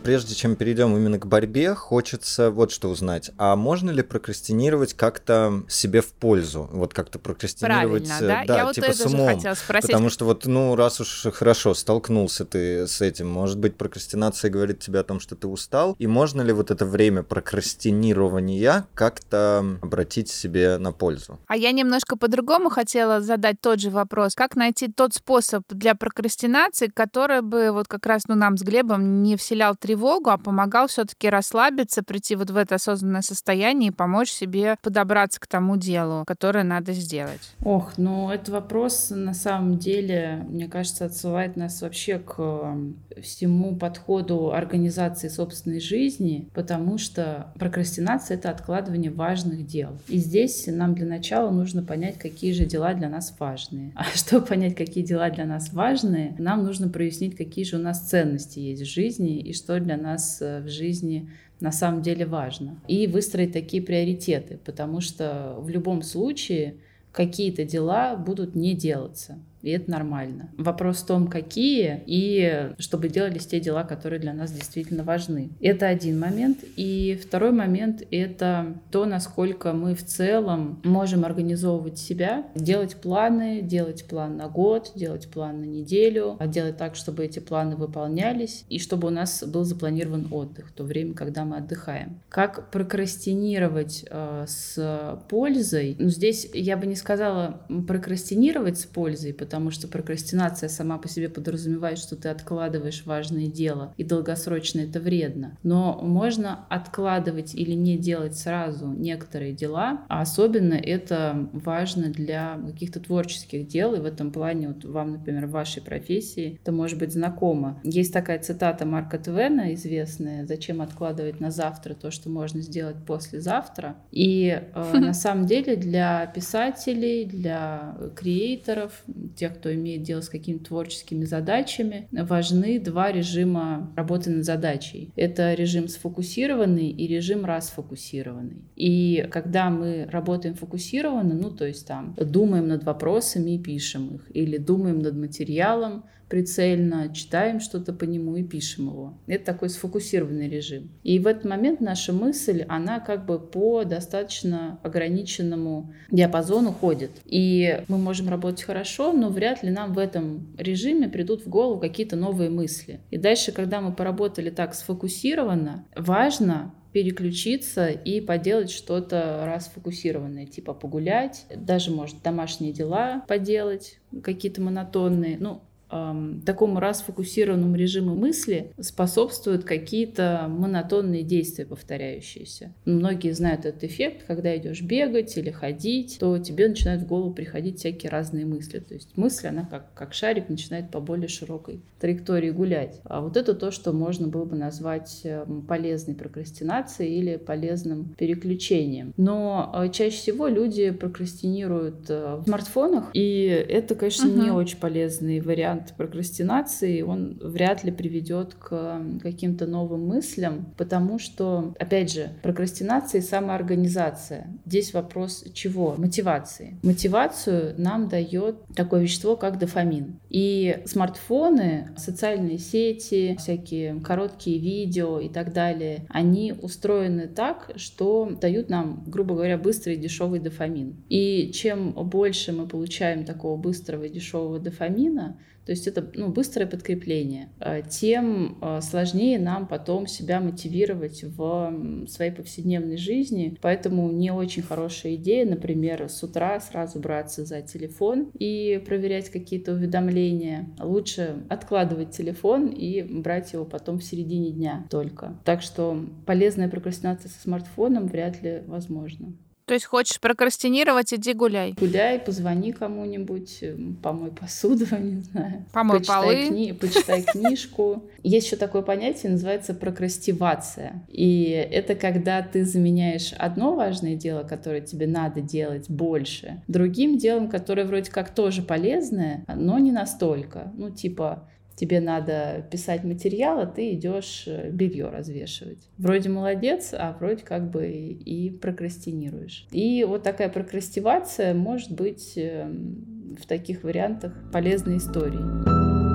Прежде 0.09 0.33
чем 0.33 0.55
перейдем 0.55 0.97
именно 0.97 1.19
к 1.19 1.27
борьбе, 1.27 1.75
хочется 1.75 2.49
вот 2.49 2.71
что 2.71 2.89
узнать. 2.89 3.29
А 3.37 3.55
можно 3.55 3.91
ли 3.91 4.01
прокрастинировать 4.01 4.95
как-то 4.95 5.63
себе 5.67 6.01
в 6.01 6.13
пользу? 6.13 6.67
Вот 6.71 6.95
как-то 6.95 7.19
прокрастинировать... 7.19 8.07
Правильно, 8.07 8.27
да? 8.27 8.43
да 8.47 8.57
Я 8.57 8.65
вот 8.65 8.73
типа 8.73 8.85
это 8.85 8.95
с 8.95 9.05
умом. 9.05 9.35
хотела 9.35 9.53
спросить. 9.53 9.91
Потому 9.91 10.09
что 10.09 10.25
вот, 10.25 10.47
ну, 10.47 10.75
раз 10.75 10.99
уж 10.99 11.27
хорошо, 11.31 11.75
столкнулся 11.75 12.43
ты 12.43 12.87
с 12.87 13.01
этим, 13.01 13.29
может 13.29 13.59
быть, 13.59 13.75
прокрастинация 13.75 14.49
говорит 14.49 14.79
тебе 14.79 14.97
о 14.97 15.03
том, 15.03 15.19
что 15.19 15.35
ты 15.35 15.47
устал, 15.47 15.95
и 15.99 16.07
можно 16.07 16.41
ли 16.41 16.53
вот 16.53 16.71
это 16.71 16.87
время 16.87 17.21
прокрастинирования 17.21 18.87
как-то 18.95 19.63
обратить 19.83 20.29
себе 20.29 20.79
на 20.79 20.91
пользу? 20.91 21.39
А 21.45 21.55
я 21.55 21.71
немножко 21.71 22.17
по-другому 22.17 22.71
хотела 22.71 23.21
задать 23.21 23.61
тот 23.61 23.79
же 23.79 23.91
вопрос. 23.91 24.33
Как 24.33 24.55
найти 24.55 24.91
тот 24.91 25.13
способ 25.13 25.61
для 25.69 25.93
прокрастинации, 25.93 26.87
который 26.87 27.43
бы 27.43 27.69
вот 27.71 27.87
как 27.87 28.07
раз 28.07 28.23
ну, 28.27 28.33
нам 28.33 28.57
с 28.57 28.63
Глебом 28.63 29.21
не 29.21 29.37
вселял 29.37 29.75
тревогу 29.75 29.98
тревогу, 29.99 30.29
а 30.29 30.37
помогал 30.37 30.87
все-таки 30.87 31.29
расслабиться, 31.29 32.03
прийти 32.03 32.35
вот 32.35 32.49
в 32.49 32.57
это 32.57 32.75
осознанное 32.75 33.21
состояние 33.21 33.89
и 33.89 33.93
помочь 33.93 34.31
себе 34.31 34.77
подобраться 34.81 35.39
к 35.39 35.47
тому 35.47 35.75
делу, 35.77 36.23
которое 36.25 36.63
надо 36.63 36.93
сделать. 36.93 37.41
Ох, 37.63 37.97
ну 37.97 38.29
этот 38.29 38.49
вопрос 38.49 39.09
на 39.09 39.33
самом 39.33 39.77
деле, 39.77 40.45
мне 40.49 40.67
кажется, 40.67 41.05
отсылает 41.05 41.57
нас 41.57 41.81
вообще 41.81 42.19
к 42.19 42.77
всему 43.21 43.75
подходу 43.75 44.53
организации 44.53 45.27
собственной 45.27 45.81
жизни, 45.81 46.47
потому 46.53 46.97
что 46.97 47.51
прокрастинация— 47.59 48.37
это 48.37 48.49
откладывание 48.49 49.11
важных 49.11 49.65
дел. 49.65 49.97
И 50.07 50.17
здесь 50.17 50.65
нам 50.67 50.95
для 50.95 51.07
начала 51.07 51.49
нужно 51.51 51.83
понять, 51.83 52.17
какие 52.17 52.53
же 52.53 52.65
дела 52.65 52.93
для 52.93 53.09
нас 53.09 53.35
важные. 53.37 53.91
А 53.95 54.03
чтобы 54.15 54.45
понять, 54.45 54.75
какие 54.75 55.03
дела 55.03 55.29
для 55.29 55.45
нас 55.45 55.73
важные, 55.73 56.35
нам 56.39 56.63
нужно 56.63 56.87
прояснить, 56.87 57.35
какие 57.35 57.65
же 57.65 57.75
у 57.75 57.79
нас 57.79 58.07
ценности 58.07 58.59
есть 58.59 58.83
в 58.83 58.85
жизни 58.85 59.39
и 59.39 59.53
что 59.53 59.79
для 59.89 59.97
нас 59.97 60.39
э, 60.41 60.61
в 60.61 60.69
жизни 60.69 61.29
на 61.59 61.71
самом 61.71 62.01
деле 62.03 62.25
важно. 62.25 62.79
И 62.87 63.07
выстроить 63.07 63.53
такие 63.53 63.81
приоритеты, 63.81 64.59
потому 64.63 65.01
что 65.01 65.55
в 65.59 65.69
любом 65.69 66.03
случае 66.03 66.75
какие-то 67.11 67.65
дела 67.65 68.15
будут 68.15 68.55
не 68.55 68.75
делаться. 68.75 69.39
И 69.61 69.71
это 69.71 69.91
нормально. 69.91 70.49
Вопрос 70.57 70.97
в 70.97 71.05
том, 71.05 71.27
какие, 71.27 72.03
и 72.05 72.71
чтобы 72.77 73.09
делались 73.09 73.45
те 73.45 73.59
дела, 73.59 73.83
которые 73.83 74.19
для 74.19 74.33
нас 74.33 74.51
действительно 74.51 75.03
важны. 75.03 75.49
Это 75.59 75.87
один 75.87 76.19
момент. 76.19 76.59
И 76.75 77.19
второй 77.21 77.51
момент— 77.51 78.03
это 78.11 78.77
то, 78.91 79.05
насколько 79.05 79.73
мы 79.73 79.95
в 79.95 80.05
целом 80.05 80.81
можем 80.83 81.25
организовывать 81.25 81.97
себя, 81.97 82.47
делать 82.55 82.95
планы, 82.95 83.61
делать 83.61 84.05
план 84.05 84.37
на 84.37 84.47
год, 84.47 84.93
делать 84.95 85.27
план 85.27 85.61
на 85.61 85.65
неделю, 85.65 86.37
а 86.39 86.47
делать 86.47 86.77
так, 86.77 86.95
чтобы 86.95 87.25
эти 87.25 87.39
планы 87.39 87.75
выполнялись, 87.75 88.65
и 88.69 88.79
чтобы 88.79 89.07
у 89.07 89.11
нас 89.11 89.43
был 89.43 89.63
запланирован 89.63 90.27
отдых, 90.31 90.71
то 90.71 90.83
время, 90.83 91.13
когда 91.13 91.45
мы 91.45 91.57
отдыхаем. 91.57 92.21
Как 92.29 92.71
прокрастинировать 92.71 94.05
э, 94.09 94.45
с 94.47 95.19
пользой? 95.29 95.95
Ну, 95.99 96.09
здесь 96.09 96.49
я 96.53 96.77
бы 96.77 96.87
не 96.87 96.95
сказала 96.95 97.61
прокрастинировать 97.87 98.79
с 98.79 98.85
пользой, 98.85 99.33
потому 99.49 99.71
что 99.71 99.87
прокрастинация 99.87 100.69
сама 100.69 100.99
по 100.99 101.07
себе 101.09 101.27
подразумевает, 101.27 101.97
что 101.97 102.15
ты 102.15 102.29
откладываешь 102.29 103.03
важное 103.07 103.47
дело, 103.47 103.95
и 103.97 104.03
долгосрочно 104.03 104.81
это 104.81 104.99
вредно. 104.99 105.57
Но 105.63 105.99
можно 106.03 106.67
откладывать 106.69 107.55
или 107.55 107.73
не 107.73 107.97
делать 107.97 108.37
сразу 108.37 108.85
некоторые 108.85 109.53
дела, 109.53 110.05
а 110.07 110.21
особенно 110.21 110.75
это 110.75 111.49
важно 111.51 112.09
для 112.09 112.59
каких-то 112.63 112.99
творческих 112.99 113.67
дел, 113.67 113.95
и 113.95 113.99
в 113.99 114.05
этом 114.05 114.31
плане 114.31 114.67
вот 114.67 114.85
вам, 114.85 115.13
например, 115.13 115.47
в 115.47 115.51
вашей 115.51 115.81
профессии 115.81 116.59
это 116.61 116.71
может 116.71 116.99
быть 116.99 117.11
знакомо. 117.11 117.81
Есть 117.83 118.13
такая 118.13 118.37
цитата 118.37 118.85
Марка 118.85 119.17
Твена 119.17 119.73
известная 119.73 120.45
«Зачем 120.45 120.79
откладывать 120.79 121.39
на 121.39 121.49
завтра 121.49 121.95
то, 121.95 122.11
что 122.11 122.29
можно 122.29 122.61
сделать 122.61 122.97
послезавтра?» 123.03 123.95
И 124.11 124.61
э, 124.75 124.93
на 124.99 125.15
самом 125.15 125.47
деле 125.47 125.75
для 125.75 126.27
писателей, 126.27 127.25
для 127.25 127.97
креаторов, 128.15 129.03
тех, 129.39 129.55
кто 129.55 129.73
имеет 129.73 130.03
дело 130.03 130.21
с 130.21 130.29
какими-то 130.29 130.65
творческими 130.65 131.25
задачами, 131.25 132.07
важны 132.11 132.79
два 132.79 133.11
режима 133.11 133.91
работы 133.95 134.29
над 134.29 134.45
задачей. 134.45 135.11
Это 135.15 135.53
режим 135.53 135.87
сфокусированный 135.87 136.89
и 136.89 137.07
режим 137.07 137.45
расфокусированный. 137.45 138.61
И 138.75 139.27
когда 139.31 139.69
мы 139.69 140.07
работаем 140.11 140.55
фокусированно, 140.55 141.35
ну 141.35 141.51
то 141.51 141.65
есть 141.65 141.87
там 141.87 142.15
думаем 142.17 142.67
над 142.67 142.83
вопросами 142.83 143.55
и 143.55 143.63
пишем 143.63 144.15
их, 144.15 144.31
или 144.33 144.57
думаем 144.57 144.99
над 144.99 145.15
материалом, 145.15 146.03
прицельно, 146.29 147.13
читаем 147.13 147.59
что-то 147.59 147.91
по 147.91 148.03
нему 148.05 148.35
и 148.37 148.43
пишем 148.43 148.87
его. 148.87 149.17
Это 149.27 149.45
такой 149.45 149.69
сфокусированный 149.69 150.47
режим. 150.47 150.91
И 151.03 151.19
в 151.19 151.27
этот 151.27 151.45
момент 151.45 151.81
наша 151.81 152.13
мысль, 152.13 152.63
она 152.69 152.99
как 152.99 153.25
бы 153.25 153.39
по 153.39 153.83
достаточно 153.83 154.79
ограниченному 154.83 155.93
диапазону 156.11 156.71
ходит. 156.71 157.11
И 157.25 157.83
мы 157.87 157.97
можем 157.97 158.29
работать 158.29 158.63
хорошо, 158.63 159.11
но 159.11 159.29
вряд 159.29 159.63
ли 159.63 159.71
нам 159.71 159.93
в 159.93 159.97
этом 159.97 160.55
режиме 160.57 161.09
придут 161.09 161.45
в 161.45 161.49
голову 161.49 161.79
какие-то 161.79 162.15
новые 162.15 162.49
мысли. 162.49 162.99
И 163.09 163.17
дальше, 163.17 163.51
когда 163.51 163.81
мы 163.81 163.91
поработали 163.91 164.51
так 164.51 164.75
сфокусированно, 164.75 165.85
важно 165.95 166.73
переключиться 166.91 167.89
и 167.89 168.19
поделать 168.19 168.71
что-то 168.71 169.43
расфокусированное, 169.45 170.45
типа 170.45 170.73
погулять, 170.73 171.45
даже, 171.55 171.91
может, 171.91 172.21
домашние 172.23 172.73
дела 172.73 173.23
поделать, 173.27 173.99
какие-то 174.23 174.61
монотонные. 174.61 175.37
Ну, 175.39 175.61
такому 175.89 176.79
расфокусированному 176.79 177.75
режиму 177.75 178.15
мысли 178.15 178.71
способствуют 178.79 179.63
какие-то 179.63 180.45
монотонные 180.49 181.23
действия, 181.23 181.65
повторяющиеся. 181.65 182.73
Многие 182.85 183.31
знают 183.31 183.65
этот 183.65 183.83
эффект, 183.83 184.25
когда 184.27 184.55
идешь 184.55 184.81
бегать 184.81 185.35
или 185.37 185.51
ходить, 185.51 186.17
то 186.19 186.37
тебе 186.37 186.67
начинают 186.67 187.01
в 187.01 187.07
голову 187.07 187.33
приходить 187.33 187.79
всякие 187.79 188.11
разные 188.11 188.45
мысли. 188.45 188.79
То 188.79 188.93
есть 188.93 189.17
мысль, 189.17 189.47
она 189.47 189.65
как, 189.65 189.93
как 189.93 190.13
шарик 190.13 190.49
начинает 190.49 190.91
по 190.91 190.99
более 190.99 191.27
широкой 191.27 191.81
траектории 191.99 192.51
гулять. 192.51 193.01
А 193.03 193.21
вот 193.21 193.37
это 193.37 193.53
то, 193.53 193.71
что 193.71 193.91
можно 193.91 194.27
было 194.27 194.45
бы 194.45 194.55
назвать 194.55 195.25
полезной 195.67 196.15
прокрастинацией 196.15 197.19
или 197.19 197.37
полезным 197.37 198.15
переключением. 198.17 199.13
Но 199.17 199.71
э, 199.73 199.89
чаще 199.91 200.17
всего 200.17 200.47
люди 200.47 200.91
прокрастинируют 200.91 202.09
э, 202.09 202.35
в 202.35 202.43
смартфонах, 202.45 203.09
и 203.13 203.45
это, 203.45 203.95
конечно, 203.95 204.29
угу. 204.29 204.41
не 204.41 204.51
очень 204.51 204.77
полезный 204.77 205.39
вариант 205.39 205.78
вариант 205.79 205.93
прокрастинации, 205.97 207.01
он 207.01 207.39
вряд 207.41 207.83
ли 207.83 207.91
приведет 207.91 208.55
к 208.55 209.01
каким-то 209.21 209.65
новым 209.65 210.07
мыслям, 210.07 210.73
потому 210.77 211.19
что, 211.19 211.73
опять 211.79 212.11
же, 212.11 212.29
прокрастинация 212.43 213.19
и 213.19 213.23
самоорганизация. 213.23 214.47
Здесь 214.65 214.93
вопрос 214.93 215.45
чего? 215.53 215.95
Мотивации. 215.97 216.77
Мотивацию 216.83 217.75
нам 217.77 218.09
дает 218.09 218.55
такое 218.75 219.01
вещество, 219.01 219.35
как 219.35 219.59
дофамин. 219.59 220.19
И 220.29 220.81
смартфоны, 220.85 221.89
социальные 221.97 222.57
сети, 222.57 223.35
всякие 223.39 223.99
короткие 224.01 224.59
видео 224.59 225.19
и 225.19 225.29
так 225.29 225.53
далее, 225.53 226.05
они 226.09 226.53
устроены 226.53 227.27
так, 227.27 227.71
что 227.75 228.29
дают 228.41 228.69
нам, 228.69 229.03
грубо 229.07 229.35
говоря, 229.35 229.57
быстрый 229.57 229.95
и 229.95 229.99
дешевый 229.99 230.39
дофамин. 230.39 230.95
И 231.09 231.51
чем 231.53 231.91
больше 231.91 232.51
мы 232.51 232.67
получаем 232.67 233.25
такого 233.25 233.57
быстрого 233.57 234.03
и 234.03 234.09
дешевого 234.09 234.59
дофамина, 234.59 235.37
то 235.69 235.73
есть 235.73 235.85
это 235.85 236.09
ну, 236.15 236.29
быстрое 236.29 236.65
подкрепление, 236.65 237.49
а, 237.59 237.83
тем 237.83 238.57
а, 238.59 238.81
сложнее 238.81 239.37
нам 239.37 239.67
потом 239.67 240.07
себя 240.07 240.39
мотивировать 240.39 241.23
в 241.23 242.07
своей 242.07 242.31
повседневной 242.31 242.97
жизни. 242.97 243.55
Поэтому 243.61 244.09
не 244.09 244.31
очень 244.31 244.63
хорошая 244.63 245.13
идея, 245.13 245.45
например, 245.45 246.09
с 246.09 246.23
утра 246.23 246.59
сразу 246.59 246.97
браться 246.99 247.45
за 247.45 247.61
телефон 247.61 248.31
и 248.33 248.81
проверять 248.83 249.29
какие-то 249.29 249.73
уведомления. 249.73 250.67
Лучше 250.79 251.43
откладывать 251.49 252.17
телефон 252.17 252.69
и 252.69 253.03
брать 253.03 253.53
его 253.53 253.63
потом 253.63 253.99
в 253.99 254.03
середине 254.03 254.49
дня 254.49 254.87
только. 254.89 255.39
Так 255.45 255.61
что 255.61 256.03
полезная 256.25 256.67
прокрастинация 256.67 257.29
со 257.29 257.39
смартфоном 257.39 258.07
вряд 258.07 258.41
ли 258.41 258.63
возможна. 258.65 259.35
То 259.69 259.75
есть 259.75 259.85
хочешь 259.85 260.19
прокрастинировать, 260.19 261.13
иди 261.13 261.31
гуляй. 261.33 261.75
Гуляй, 261.79 262.17
позвони 262.17 262.71
кому-нибудь, 262.71 263.63
помой 264.01 264.31
посуду, 264.31 264.85
не 264.99 265.21
знаю. 265.21 265.63
Помой 265.71 265.99
почитай 265.99 266.23
полы. 266.23 266.47
Кни... 266.47 266.73
Почитай 266.73 267.21
книжку. 267.21 268.03
Есть 268.23 268.47
еще 268.47 268.55
такое 268.55 268.81
понятие, 268.81 269.31
называется 269.31 269.75
прокрастивация. 269.75 271.03
И 271.07 271.43
это 271.71 271.93
когда 271.93 272.41
ты 272.41 272.65
заменяешь 272.65 273.31
одно 273.37 273.75
важное 273.75 274.15
дело, 274.15 274.41
которое 274.41 274.81
тебе 274.81 275.05
надо 275.05 275.39
делать 275.39 275.87
больше, 275.87 276.63
другим 276.67 277.19
делом, 277.19 277.47
которое 277.47 277.85
вроде 277.85 278.09
как 278.09 278.33
тоже 278.33 278.63
полезное, 278.63 279.45
но 279.47 279.77
не 279.77 279.91
настолько. 279.91 280.73
Ну, 280.77 280.89
типа, 280.89 281.47
тебе 281.79 282.01
надо 282.01 282.65
писать 282.69 283.03
материал, 283.03 283.59
а 283.59 283.65
ты 283.65 283.93
идешь 283.93 284.43
э, 284.47 284.69
белье 284.69 285.09
развешивать. 285.09 285.89
Вроде 285.97 286.29
молодец, 286.29 286.93
а 286.93 287.15
вроде 287.17 287.43
как 287.45 287.71
бы 287.71 287.87
и 287.87 288.49
прокрастинируешь. 288.49 289.65
И 289.71 290.03
вот 290.03 290.23
такая 290.23 290.49
прокрастивация 290.49 291.53
может 291.53 291.91
быть 291.91 292.33
эм, 292.35 293.37
в 293.41 293.45
таких 293.45 293.83
вариантах 293.83 294.33
полезной 294.51 294.97
историей. 294.97 296.08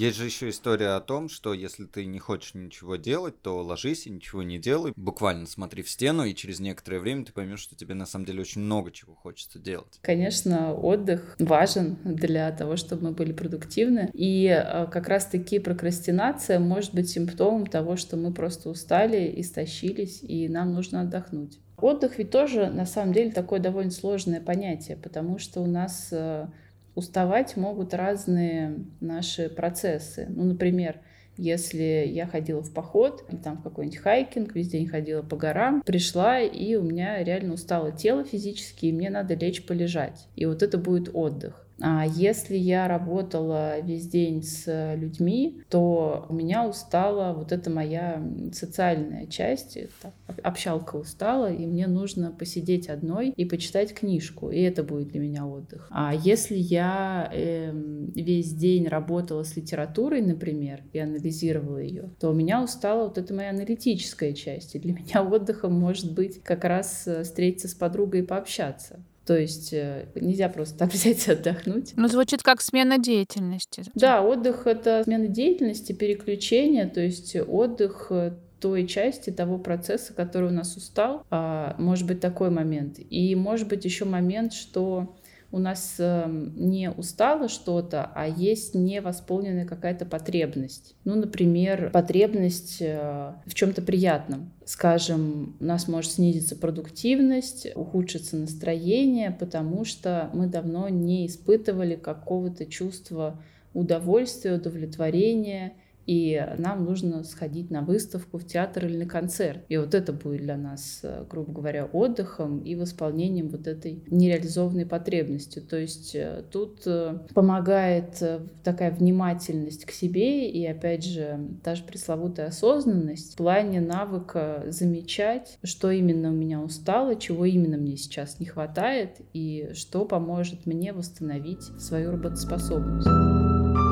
Есть 0.00 0.16
же 0.16 0.24
еще 0.24 0.48
история 0.48 0.96
о 0.96 1.00
том, 1.00 1.28
что 1.28 1.52
если 1.52 1.84
ты 1.84 2.06
не 2.06 2.18
хочешь 2.18 2.54
ничего 2.54 2.96
делать, 2.96 3.42
то 3.42 3.62
ложись 3.62 4.06
и 4.06 4.10
ничего 4.10 4.42
не 4.42 4.58
делай. 4.58 4.94
Буквально 4.96 5.46
смотри 5.46 5.82
в 5.82 5.90
стену, 5.90 6.24
и 6.24 6.34
через 6.34 6.58
некоторое 6.58 7.00
время 7.00 7.26
ты 7.26 7.34
поймешь, 7.34 7.60
что 7.60 7.76
тебе 7.76 7.92
на 7.92 8.06
самом 8.06 8.24
деле 8.24 8.40
очень 8.40 8.62
много 8.62 8.92
чего 8.92 9.14
хочется 9.14 9.58
делать. 9.58 9.98
Конечно, 10.00 10.72
отдых 10.72 11.36
важен 11.38 11.98
для 12.02 12.50
того, 12.50 12.76
чтобы 12.76 13.08
мы 13.08 13.10
были 13.12 13.34
продуктивны. 13.34 14.08
И 14.14 14.46
э, 14.46 14.86
как 14.86 15.06
раз-таки 15.06 15.58
прокрастинация 15.58 16.58
может 16.58 16.94
быть 16.94 17.10
симптомом 17.10 17.66
того, 17.66 17.96
что 17.96 18.16
мы 18.16 18.32
просто 18.32 18.70
устали, 18.70 19.30
истощились, 19.38 20.22
и 20.22 20.48
нам 20.48 20.72
нужно 20.72 21.02
отдохнуть. 21.02 21.58
Отдых 21.76 22.16
ведь 22.16 22.30
тоже 22.30 22.70
на 22.70 22.86
самом 22.86 23.12
деле 23.12 23.32
такое 23.32 23.60
довольно 23.60 23.90
сложное 23.90 24.40
понятие, 24.40 24.96
потому 24.96 25.38
что 25.38 25.60
у 25.60 25.66
нас 25.66 26.08
э, 26.10 26.46
уставать 26.94 27.56
могут 27.56 27.94
разные 27.94 28.84
наши 29.00 29.48
процессы. 29.48 30.26
Ну, 30.28 30.44
например, 30.44 31.00
если 31.36 32.04
я 32.06 32.26
ходила 32.26 32.62
в 32.62 32.72
поход, 32.72 33.24
там 33.42 33.56
в 33.56 33.62
какой-нибудь 33.62 33.98
хайкинг, 33.98 34.54
весь 34.54 34.68
день 34.68 34.86
ходила 34.86 35.22
по 35.22 35.36
горам, 35.36 35.82
пришла, 35.82 36.40
и 36.40 36.74
у 36.74 36.82
меня 36.82 37.22
реально 37.24 37.54
устало 37.54 37.92
тело 37.92 38.24
физически, 38.24 38.86
и 38.86 38.92
мне 38.92 39.08
надо 39.08 39.34
лечь 39.34 39.64
полежать. 39.64 40.26
И 40.36 40.44
вот 40.44 40.62
это 40.62 40.76
будет 40.76 41.10
отдых. 41.14 41.66
А 41.80 42.04
если 42.06 42.56
я 42.56 42.88
работала 42.88 43.80
весь 43.80 44.06
день 44.06 44.42
с 44.42 44.94
людьми, 44.96 45.62
то 45.68 46.26
у 46.28 46.34
меня 46.34 46.68
устала 46.68 47.32
вот 47.32 47.52
эта 47.52 47.70
моя 47.70 48.22
социальная 48.52 49.26
часть, 49.26 49.76
это 49.76 50.12
общалка 50.42 50.96
устала, 50.96 51.52
и 51.52 51.66
мне 51.66 51.86
нужно 51.86 52.30
посидеть 52.30 52.88
одной 52.88 53.30
и 53.30 53.44
почитать 53.44 53.94
книжку, 53.94 54.50
и 54.50 54.60
это 54.60 54.82
будет 54.82 55.08
для 55.08 55.20
меня 55.20 55.46
отдых. 55.46 55.88
А 55.90 56.14
если 56.14 56.56
я 56.56 57.30
э, 57.32 57.72
весь 57.72 58.52
день 58.52 58.86
работала 58.88 59.42
с 59.42 59.56
литературой, 59.56 60.22
например, 60.22 60.82
и 60.92 60.98
анализировала 60.98 61.78
ее, 61.78 62.10
то 62.20 62.30
у 62.30 62.34
меня 62.34 62.62
устала 62.62 63.04
вот 63.04 63.18
эта 63.18 63.34
моя 63.34 63.50
аналитическая 63.50 64.32
часть, 64.32 64.74
и 64.74 64.78
для 64.78 64.92
меня 64.94 65.22
отдыхом 65.22 65.72
может 65.72 66.12
быть 66.12 66.42
как 66.42 66.64
раз 66.64 67.06
э, 67.06 67.22
встретиться 67.22 67.68
с 67.68 67.74
подругой 67.74 68.20
и 68.20 68.26
пообщаться. 68.26 69.00
То 69.30 69.38
есть 69.38 69.72
э, 69.72 70.06
нельзя 70.16 70.48
просто 70.48 70.76
так 70.76 70.88
взять 70.92 71.28
и 71.28 71.30
отдохнуть. 71.30 71.92
Ну, 71.94 72.08
звучит 72.08 72.42
как 72.42 72.60
смена 72.60 72.98
деятельности. 72.98 73.84
Да, 73.94 74.22
отдых— 74.22 74.62
это 74.66 75.04
смена 75.04 75.28
деятельности, 75.28 75.92
переключение, 75.92 76.86
то 76.86 77.00
есть 77.00 77.36
отдых 77.36 78.08
э, 78.10 78.32
той 78.58 78.88
части 78.88 79.30
того 79.30 79.58
процесса, 79.58 80.14
который 80.14 80.48
у 80.48 80.52
нас 80.52 80.76
устал, 80.76 81.24
а, 81.30 81.76
может 81.78 82.08
быть 82.08 82.18
такой 82.18 82.50
момент. 82.50 82.96
И 82.98 83.36
может 83.36 83.68
быть 83.68 83.84
еще 83.84 84.04
момент, 84.04 84.52
что 84.52 85.14
у 85.52 85.58
нас 85.58 85.96
эм, 85.98 86.54
не 86.56 86.90
устало 86.90 87.48
что-то, 87.48 88.10
а 88.14 88.28
есть 88.28 88.74
невосполненная 88.74 89.66
какая-то 89.66 90.06
потребность. 90.06 90.94
Ну, 91.04 91.16
например, 91.16 91.90
потребность 91.90 92.78
э, 92.80 93.32
в 93.46 93.54
чем-то 93.54 93.82
приятном. 93.82 94.52
Скажем, 94.64 95.56
у 95.58 95.64
нас 95.64 95.88
может 95.88 96.12
снизиться 96.12 96.54
продуктивность, 96.54 97.66
ухудшиться 97.74 98.36
настроение, 98.36 99.32
потому 99.32 99.84
что 99.84 100.30
мы 100.32 100.46
давно 100.46 100.88
не 100.88 101.26
испытывали 101.26 101.96
какого-то 101.96 102.66
чувства 102.66 103.40
удовольствия, 103.74 104.54
удовлетворения 104.54 105.74
и 106.10 106.44
нам 106.58 106.86
нужно 106.86 107.22
сходить 107.22 107.70
на 107.70 107.82
выставку, 107.82 108.38
в 108.38 108.44
театр 108.44 108.86
или 108.86 109.04
на 109.04 109.06
концерт. 109.08 109.60
И 109.68 109.76
вот 109.76 109.94
это 109.94 110.12
будет 110.12 110.40
для 110.40 110.56
нас, 110.56 110.98
э, 111.04 111.24
грубо 111.30 111.52
говоря, 111.52 111.84
отдыхом 111.84 112.58
и 112.58 112.74
восполнением 112.74 113.48
вот 113.48 113.68
этой 113.68 114.02
нереализованной 114.10 114.86
потребности. 114.86 115.60
То 115.60 115.76
есть 115.76 116.16
э, 116.16 116.42
тут 116.50 116.80
э, 116.84 117.16
помогает 117.32 118.20
такая 118.64 118.90
внимательность 118.90 119.84
к 119.84 119.92
себе 119.92 120.50
и, 120.50 120.66
опять 120.66 121.04
же, 121.04 121.48
та 121.62 121.76
же 121.76 121.84
пресловутая 121.84 122.48
осознанность 122.48 123.34
в 123.34 123.36
плане 123.36 123.80
навыка 123.80 124.64
замечать, 124.66 125.58
что 125.62 125.92
именно 125.92 126.30
у 126.30 126.34
меня 126.34 126.60
устало, 126.60 127.14
чего 127.14 127.44
именно 127.44 127.76
мне 127.76 127.96
сейчас 127.96 128.40
не 128.40 128.46
хватает 128.46 129.20
и 129.32 129.70
что 129.74 130.04
поможет 130.04 130.66
мне 130.66 130.92
восстановить 130.92 131.62
свою 131.78 132.10
работоспособность. 132.10 133.89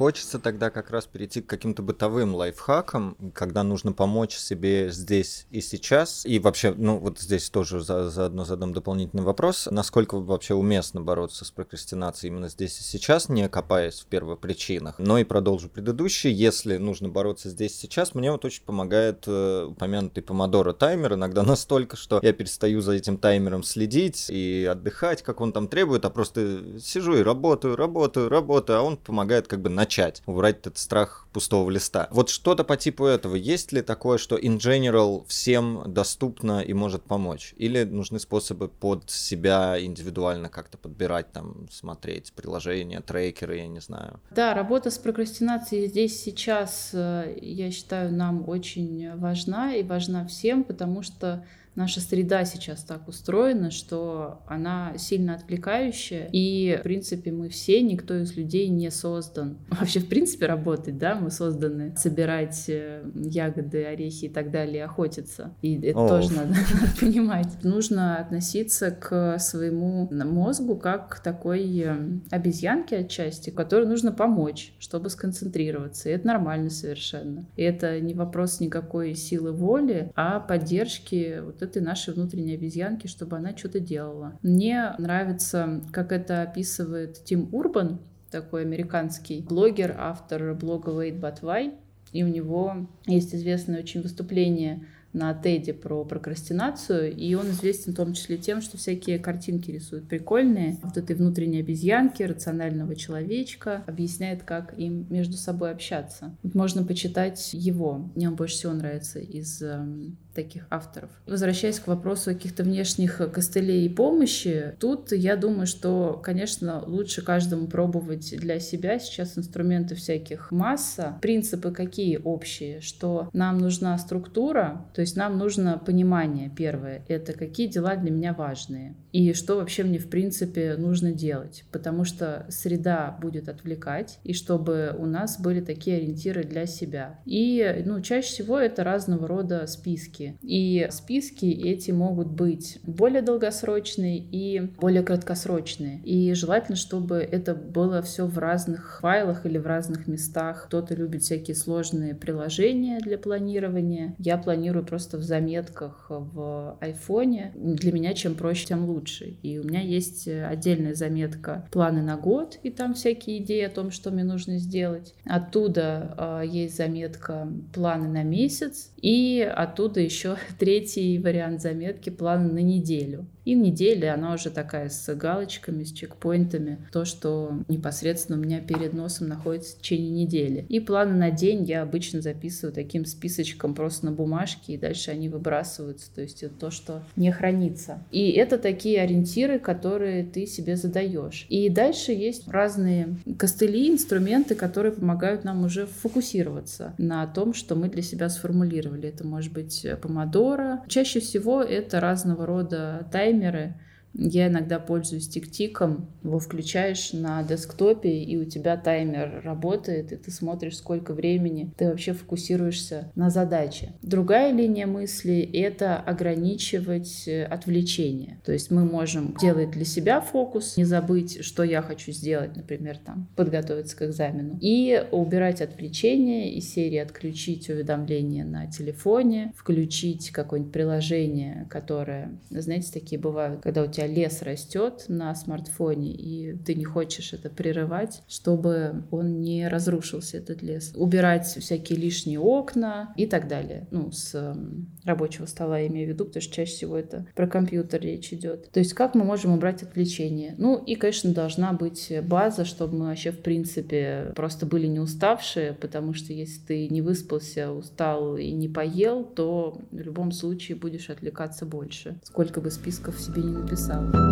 Хочется 0.00 0.38
тогда 0.38 0.70
как 0.70 0.90
раз 0.90 1.04
перейти 1.04 1.42
к 1.42 1.46
каким-то 1.46 1.82
бытовым 1.82 2.34
лайфхакам, 2.34 3.18
когда 3.34 3.62
нужно 3.62 3.92
помочь 3.92 4.34
себе 4.34 4.90
здесь 4.90 5.46
и 5.50 5.60
сейчас. 5.60 6.24
И 6.24 6.38
вообще, 6.38 6.72
ну 6.74 6.96
вот 6.96 7.18
здесь 7.18 7.50
тоже 7.50 7.82
за, 7.82 8.08
заодно 8.08 8.46
задам 8.46 8.72
дополнительный 8.72 9.24
вопрос. 9.24 9.68
Насколько 9.70 10.18
вообще 10.18 10.54
уместно 10.54 11.02
бороться 11.02 11.44
с 11.44 11.50
прокрастинацией 11.50 12.32
именно 12.32 12.48
здесь 12.48 12.80
и 12.80 12.82
сейчас, 12.82 13.28
не 13.28 13.46
копаясь 13.50 14.00
в 14.00 14.06
первопричинах. 14.06 14.94
Но 14.98 15.18
и 15.18 15.24
продолжу 15.24 15.68
предыдущий. 15.68 16.32
Если 16.32 16.78
нужно 16.78 17.10
бороться 17.10 17.50
здесь 17.50 17.74
и 17.74 17.80
сейчас, 17.82 18.14
мне 18.14 18.32
вот 18.32 18.46
очень 18.46 18.64
помогает 18.64 19.24
э, 19.26 19.66
упомянутый 19.68 20.22
помодоро 20.22 20.72
таймер. 20.72 21.12
Иногда 21.12 21.42
настолько, 21.42 21.98
что 21.98 22.20
я 22.22 22.32
перестаю 22.32 22.80
за 22.80 22.92
этим 22.92 23.18
таймером 23.18 23.62
следить 23.62 24.30
и 24.30 24.64
отдыхать, 24.64 25.22
как 25.22 25.42
он 25.42 25.52
там 25.52 25.68
требует, 25.68 26.06
а 26.06 26.08
просто 26.08 26.80
сижу 26.80 27.16
и 27.16 27.22
работаю, 27.22 27.76
работаю, 27.76 28.30
работаю, 28.30 28.78
а 28.78 28.82
он 28.82 28.96
помогает 28.96 29.46
как 29.46 29.60
бы 29.60 29.68
начать 29.68 29.89
начать, 29.90 30.22
убрать 30.26 30.58
этот 30.58 30.78
страх 30.78 31.26
пустого 31.32 31.68
листа. 31.68 32.06
Вот 32.12 32.30
что-то 32.30 32.62
по 32.62 32.76
типу 32.76 33.06
этого. 33.06 33.34
Есть 33.34 33.72
ли 33.72 33.82
такое, 33.82 34.18
что 34.18 34.36
in 34.36 34.58
general 34.58 35.24
всем 35.26 35.82
доступно 35.92 36.60
и 36.60 36.72
может 36.72 37.02
помочь? 37.02 37.54
Или 37.56 37.82
нужны 37.82 38.20
способы 38.20 38.68
под 38.68 39.10
себя 39.10 39.76
индивидуально 39.84 40.48
как-то 40.48 40.78
подбирать, 40.78 41.32
там, 41.32 41.66
смотреть 41.72 42.32
приложения, 42.34 43.00
трекеры, 43.00 43.56
я 43.56 43.66
не 43.66 43.80
знаю? 43.80 44.20
Да, 44.30 44.54
работа 44.54 44.92
с 44.92 44.98
прокрастинацией 44.98 45.88
здесь 45.88 46.22
сейчас, 46.22 46.90
э, 46.92 47.36
я 47.42 47.72
считаю, 47.72 48.12
нам 48.12 48.48
очень 48.48 49.16
важна 49.16 49.74
и 49.74 49.82
важна 49.82 50.24
всем, 50.26 50.62
потому 50.62 51.02
что 51.02 51.44
наша 51.74 52.00
среда 52.00 52.44
сейчас 52.44 52.82
так 52.82 53.08
устроена, 53.08 53.70
что 53.70 54.42
она 54.46 54.94
сильно 54.96 55.34
отвлекающая, 55.34 56.28
и, 56.32 56.76
в 56.80 56.82
принципе, 56.82 57.32
мы 57.32 57.48
все, 57.48 57.80
никто 57.82 58.16
из 58.16 58.36
людей 58.36 58.68
не 58.68 58.90
создан 58.90 59.58
вообще, 59.70 60.00
в 60.00 60.08
принципе, 60.08 60.46
работать, 60.46 60.98
да, 60.98 61.14
мы 61.14 61.30
созданы 61.30 61.94
собирать 61.96 62.64
э, 62.68 63.04
ягоды, 63.14 63.84
орехи 63.84 64.26
и 64.26 64.28
так 64.28 64.50
далее, 64.50 64.84
охотиться, 64.84 65.54
и 65.62 65.80
это 65.80 66.04
О. 66.04 66.08
тоже 66.08 66.32
надо, 66.32 66.48
надо 66.80 66.92
понимать. 66.98 67.62
Нужно 67.62 68.18
относиться 68.18 68.90
к 68.90 69.38
своему 69.38 70.08
мозгу 70.10 70.76
как 70.76 71.16
к 71.16 71.20
такой 71.20 71.78
э, 71.78 71.96
обезьянке 72.30 72.98
отчасти, 72.98 73.50
которой 73.50 73.86
нужно 73.86 74.12
помочь, 74.12 74.74
чтобы 74.78 75.10
сконцентрироваться, 75.10 76.08
и 76.08 76.12
это 76.12 76.26
нормально 76.26 76.70
совершенно. 76.70 77.46
И 77.56 77.62
это 77.62 78.00
не 78.00 78.14
вопрос 78.14 78.60
никакой 78.60 79.14
силы 79.14 79.52
воли, 79.52 80.12
а 80.14 80.40
поддержки 80.40 81.40
вот 81.40 81.59
этой 81.62 81.82
нашей 81.82 82.14
внутренней 82.14 82.54
обезьянки, 82.54 83.06
чтобы 83.06 83.36
она 83.36 83.56
что-то 83.56 83.80
делала. 83.80 84.38
Мне 84.42 84.94
нравится, 84.98 85.82
как 85.92 86.12
это 86.12 86.42
описывает 86.42 87.24
Тим 87.24 87.48
Урбан, 87.52 88.00
такой 88.30 88.62
американский 88.62 89.40
блогер, 89.40 89.96
автор 89.98 90.54
блога 90.54 90.90
Wait 90.92 91.20
But 91.20 91.40
Why. 91.42 91.74
И 92.12 92.24
у 92.24 92.28
него 92.28 92.88
есть 93.06 93.34
известное 93.34 93.80
очень 93.80 94.02
выступление 94.02 94.84
на 95.12 95.34
Теди 95.34 95.72
про 95.72 96.04
прокрастинацию, 96.04 97.14
и 97.14 97.34
он 97.34 97.50
известен 97.50 97.92
в 97.92 97.96
том 97.96 98.12
числе 98.14 98.36
тем, 98.36 98.60
что 98.60 98.78
всякие 98.78 99.18
картинки 99.18 99.70
рисует 99.70 100.06
прикольные. 100.06 100.78
Вот 100.82 100.96
этой 100.96 101.16
внутренней 101.16 101.60
обезьянки, 101.60 102.22
рационального 102.22 102.94
человечка, 102.94 103.82
объясняет, 103.86 104.44
как 104.44 104.78
им 104.78 105.06
между 105.10 105.36
собой 105.36 105.72
общаться. 105.72 106.36
Вот 106.42 106.54
можно 106.54 106.84
почитать 106.84 107.50
его. 107.52 108.10
Мне 108.14 108.28
он 108.28 108.36
больше 108.36 108.54
всего 108.54 108.72
нравится 108.72 109.18
из 109.18 109.60
эм, 109.62 110.16
таких 110.34 110.66
авторов. 110.70 111.10
Возвращаясь 111.26 111.78
к 111.80 111.86
вопросу 111.86 112.30
каких-то 112.30 112.62
внешних 112.62 113.20
костылей 113.32 113.86
и 113.86 113.88
помощи, 113.88 114.74
тут 114.78 115.12
я 115.12 115.36
думаю, 115.36 115.66
что, 115.66 116.20
конечно, 116.22 116.82
лучше 116.84 117.22
каждому 117.22 117.66
пробовать 117.66 118.34
для 118.36 118.60
себя. 118.60 118.98
Сейчас 118.98 119.36
инструменты 119.36 119.94
всяких 119.94 120.50
масса. 120.50 121.18
Принципы 121.20 121.70
какие 121.72 122.16
общие? 122.16 122.80
Что 122.80 123.28
нам 123.32 123.58
нужна 123.58 123.96
структура, 123.98 124.86
то 124.94 125.00
есть 125.00 125.16
нам 125.16 125.38
нужно 125.38 125.78
понимание 125.78 126.50
первое. 126.54 127.02
Это 127.08 127.32
какие 127.32 127.66
дела 127.66 127.96
для 127.96 128.10
меня 128.10 128.32
важные. 128.32 128.94
И 129.12 129.32
что 129.32 129.56
вообще 129.56 129.82
мне, 129.82 129.98
в 129.98 130.08
принципе, 130.08 130.76
нужно 130.76 131.12
делать. 131.12 131.64
Потому 131.72 132.04
что 132.04 132.46
среда 132.48 133.16
будет 133.20 133.48
отвлекать, 133.48 134.18
и 134.24 134.32
чтобы 134.32 134.94
у 134.96 135.06
нас 135.06 135.40
были 135.40 135.60
такие 135.60 135.96
ориентиры 135.96 136.44
для 136.44 136.66
себя. 136.66 137.18
И, 137.26 137.82
ну, 137.84 138.00
чаще 138.00 138.28
всего 138.28 138.58
это 138.58 138.84
разного 138.84 139.26
рода 139.26 139.66
списки 139.66 140.19
списки. 140.20 140.38
И 140.42 140.88
списки 140.90 141.46
эти 141.46 141.90
могут 141.90 142.28
быть 142.28 142.78
более 142.84 143.22
долгосрочные 143.22 144.18
и 144.18 144.60
более 144.80 145.02
краткосрочные. 145.02 146.00
И 146.04 146.32
желательно, 146.34 146.76
чтобы 146.76 147.16
это 147.16 147.54
было 147.54 148.02
все 148.02 148.26
в 148.26 148.38
разных 148.38 149.00
файлах 149.00 149.46
или 149.46 149.58
в 149.58 149.66
разных 149.66 150.06
местах. 150.06 150.66
Кто-то 150.66 150.94
любит 150.94 151.22
всякие 151.22 151.54
сложные 151.54 152.14
приложения 152.14 153.00
для 153.00 153.18
планирования. 153.18 154.14
Я 154.18 154.38
планирую 154.38 154.84
просто 154.84 155.18
в 155.18 155.22
заметках 155.22 156.06
в 156.08 156.76
айфоне. 156.80 157.52
Для 157.54 157.92
меня 157.92 158.14
чем 158.14 158.34
проще, 158.34 158.66
тем 158.66 158.84
лучше. 158.84 159.36
И 159.42 159.58
у 159.58 159.64
меня 159.64 159.80
есть 159.80 160.28
отдельная 160.28 160.94
заметка 160.94 161.66
планы 161.70 162.02
на 162.02 162.16
год, 162.16 162.58
и 162.62 162.70
там 162.70 162.94
всякие 162.94 163.38
идеи 163.38 163.62
о 163.62 163.70
том, 163.70 163.90
что 163.90 164.10
мне 164.10 164.24
нужно 164.24 164.58
сделать. 164.58 165.14
Оттуда 165.24 166.42
э, 166.42 166.46
есть 166.46 166.76
заметка 166.76 167.48
планы 167.72 168.08
на 168.08 168.22
месяц, 168.22 168.89
и 169.02 169.40
оттуда 169.40 170.00
еще 170.00 170.36
третий 170.58 171.18
вариант 171.18 171.62
заметки 171.62 172.10
планы 172.10 172.52
на 172.52 172.62
неделю. 172.62 173.26
И 173.44 173.54
неделя, 173.54 174.14
она 174.14 174.34
уже 174.34 174.50
такая 174.50 174.88
с 174.88 175.14
галочками, 175.14 175.84
с 175.84 175.92
чекпоинтами, 175.92 176.86
то, 176.92 177.04
что 177.04 177.52
непосредственно 177.68 178.38
у 178.38 178.42
меня 178.42 178.60
перед 178.60 178.92
носом 178.92 179.28
находится 179.28 179.76
в 179.76 179.80
течение 179.80 180.24
недели. 180.24 180.66
И 180.68 180.80
планы 180.80 181.14
на 181.14 181.30
день 181.30 181.64
я 181.64 181.82
обычно 181.82 182.20
записываю 182.20 182.72
таким 182.72 183.04
списочком 183.04 183.74
просто 183.74 184.06
на 184.06 184.12
бумажке, 184.12 184.74
и 184.74 184.78
дальше 184.78 185.10
они 185.10 185.28
выбрасываются, 185.28 186.14
то 186.14 186.20
есть 186.20 186.42
это 186.42 186.54
то, 186.54 186.70
что 186.70 187.02
не 187.16 187.32
хранится. 187.32 188.02
И 188.10 188.30
это 188.30 188.58
такие 188.58 189.00
ориентиры, 189.00 189.58
которые 189.58 190.24
ты 190.24 190.46
себе 190.46 190.76
задаешь. 190.76 191.46
И 191.48 191.68
дальше 191.68 192.12
есть 192.12 192.48
разные 192.48 193.16
костыли, 193.38 193.90
инструменты, 193.90 194.54
которые 194.54 194.92
помогают 194.92 195.44
нам 195.44 195.64
уже 195.64 195.86
фокусироваться 195.86 196.94
на 196.98 197.26
том, 197.26 197.54
что 197.54 197.74
мы 197.74 197.88
для 197.88 198.02
себя 198.02 198.28
сформулировали. 198.28 199.08
Это 199.08 199.26
может 199.26 199.52
быть 199.52 199.86
помодоро. 200.02 200.82
Чаще 200.88 201.20
всего 201.20 201.62
это 201.62 202.00
разного 202.00 202.46
рода 202.46 203.06
таймеры, 203.30 203.74
я 204.14 204.48
иногда 204.48 204.78
пользуюсь 204.78 205.28
тик-тиком, 205.28 206.08
его 206.22 206.38
включаешь 206.38 207.12
на 207.12 207.42
десктопе, 207.42 208.22
и 208.22 208.36
у 208.36 208.44
тебя 208.44 208.76
таймер 208.76 209.42
работает, 209.44 210.12
и 210.12 210.16
ты 210.16 210.30
смотришь, 210.30 210.78
сколько 210.78 211.14
времени 211.14 211.72
ты 211.76 211.88
вообще 211.88 212.12
фокусируешься 212.12 213.10
на 213.14 213.30
задаче. 213.30 213.94
Другая 214.02 214.52
линия 214.52 214.86
мысли— 214.86 215.40
это 215.52 215.96
ограничивать 215.96 217.24
э, 217.26 217.44
отвлечение. 217.44 218.40
То 218.44 218.52
есть 218.52 218.70
мы 218.70 218.84
можем 218.84 219.34
делать 219.40 219.70
для 219.70 219.84
себя 219.84 220.20
фокус, 220.20 220.76
не 220.76 220.84
забыть, 220.84 221.44
что 221.44 221.62
я 221.62 221.82
хочу 221.82 222.12
сделать, 222.12 222.56
например, 222.56 222.98
там, 222.98 223.28
подготовиться 223.36 223.96
к 223.96 224.02
экзамену, 224.02 224.58
и 224.60 225.02
убирать 225.12 225.60
отвлечение 225.60 226.52
из 226.54 226.72
серии 226.72 226.98
отключить 226.98 227.68
уведомления 227.68 228.44
на 228.44 228.66
телефоне, 228.66 229.52
включить 229.56 230.30
какое-нибудь 230.30 230.72
приложение, 230.72 231.66
которое, 231.70 232.38
знаете, 232.50 232.90
такие 232.92 233.20
бывают, 233.20 233.62
когда 233.62 233.82
у 233.82 233.86
тебя 233.86 233.99
тебя 234.00 234.06
лес 234.06 234.42
растет 234.42 235.04
на 235.08 235.34
смартфоне, 235.34 236.12
и 236.12 236.56
ты 236.56 236.74
не 236.74 236.84
хочешь 236.84 237.32
это 237.32 237.50
прерывать, 237.50 238.22
чтобы 238.28 239.04
он 239.10 239.40
не 239.40 239.68
разрушился, 239.68 240.38
этот 240.38 240.62
лес. 240.62 240.92
Убирать 240.96 241.46
всякие 241.46 241.98
лишние 241.98 242.38
окна 242.38 243.12
и 243.16 243.26
так 243.26 243.48
далее. 243.48 243.86
Ну, 243.90 244.10
с 244.10 244.34
эм, 244.34 244.90
рабочего 245.04 245.46
стола 245.46 245.78
я 245.78 245.88
имею 245.88 246.08
в 246.08 246.10
виду, 246.12 246.24
потому 246.24 246.42
что 246.42 246.54
чаще 246.54 246.72
всего 246.72 246.96
это 246.96 247.26
про 247.34 247.46
компьютер 247.46 248.00
речь 248.00 248.32
идет. 248.32 248.70
То 248.70 248.80
есть 248.80 248.94
как 248.94 249.14
мы 249.14 249.24
можем 249.24 249.52
убрать 249.52 249.82
отвлечение? 249.82 250.54
Ну 250.58 250.82
и, 250.82 250.94
конечно, 250.94 251.32
должна 251.32 251.72
быть 251.72 252.12
база, 252.22 252.64
чтобы 252.64 252.96
мы 252.96 253.06
вообще, 253.06 253.32
в 253.32 253.40
принципе, 253.40 254.32
просто 254.34 254.66
были 254.66 254.86
не 254.86 255.00
уставшие, 255.00 255.74
потому 255.74 256.14
что 256.14 256.32
если 256.32 256.60
ты 256.60 256.88
не 256.88 257.02
выспался, 257.02 257.72
устал 257.72 258.36
и 258.36 258.50
не 258.52 258.68
поел, 258.68 259.24
то 259.24 259.80
в 259.90 259.98
любом 259.98 260.32
случае 260.32 260.76
будешь 260.76 261.10
отвлекаться 261.10 261.66
больше. 261.66 262.18
Сколько 262.24 262.60
бы 262.60 262.70
списков 262.70 263.20
себе 263.20 263.42
не 263.42 263.52
написал 263.52 263.89
написала. 263.96 264.30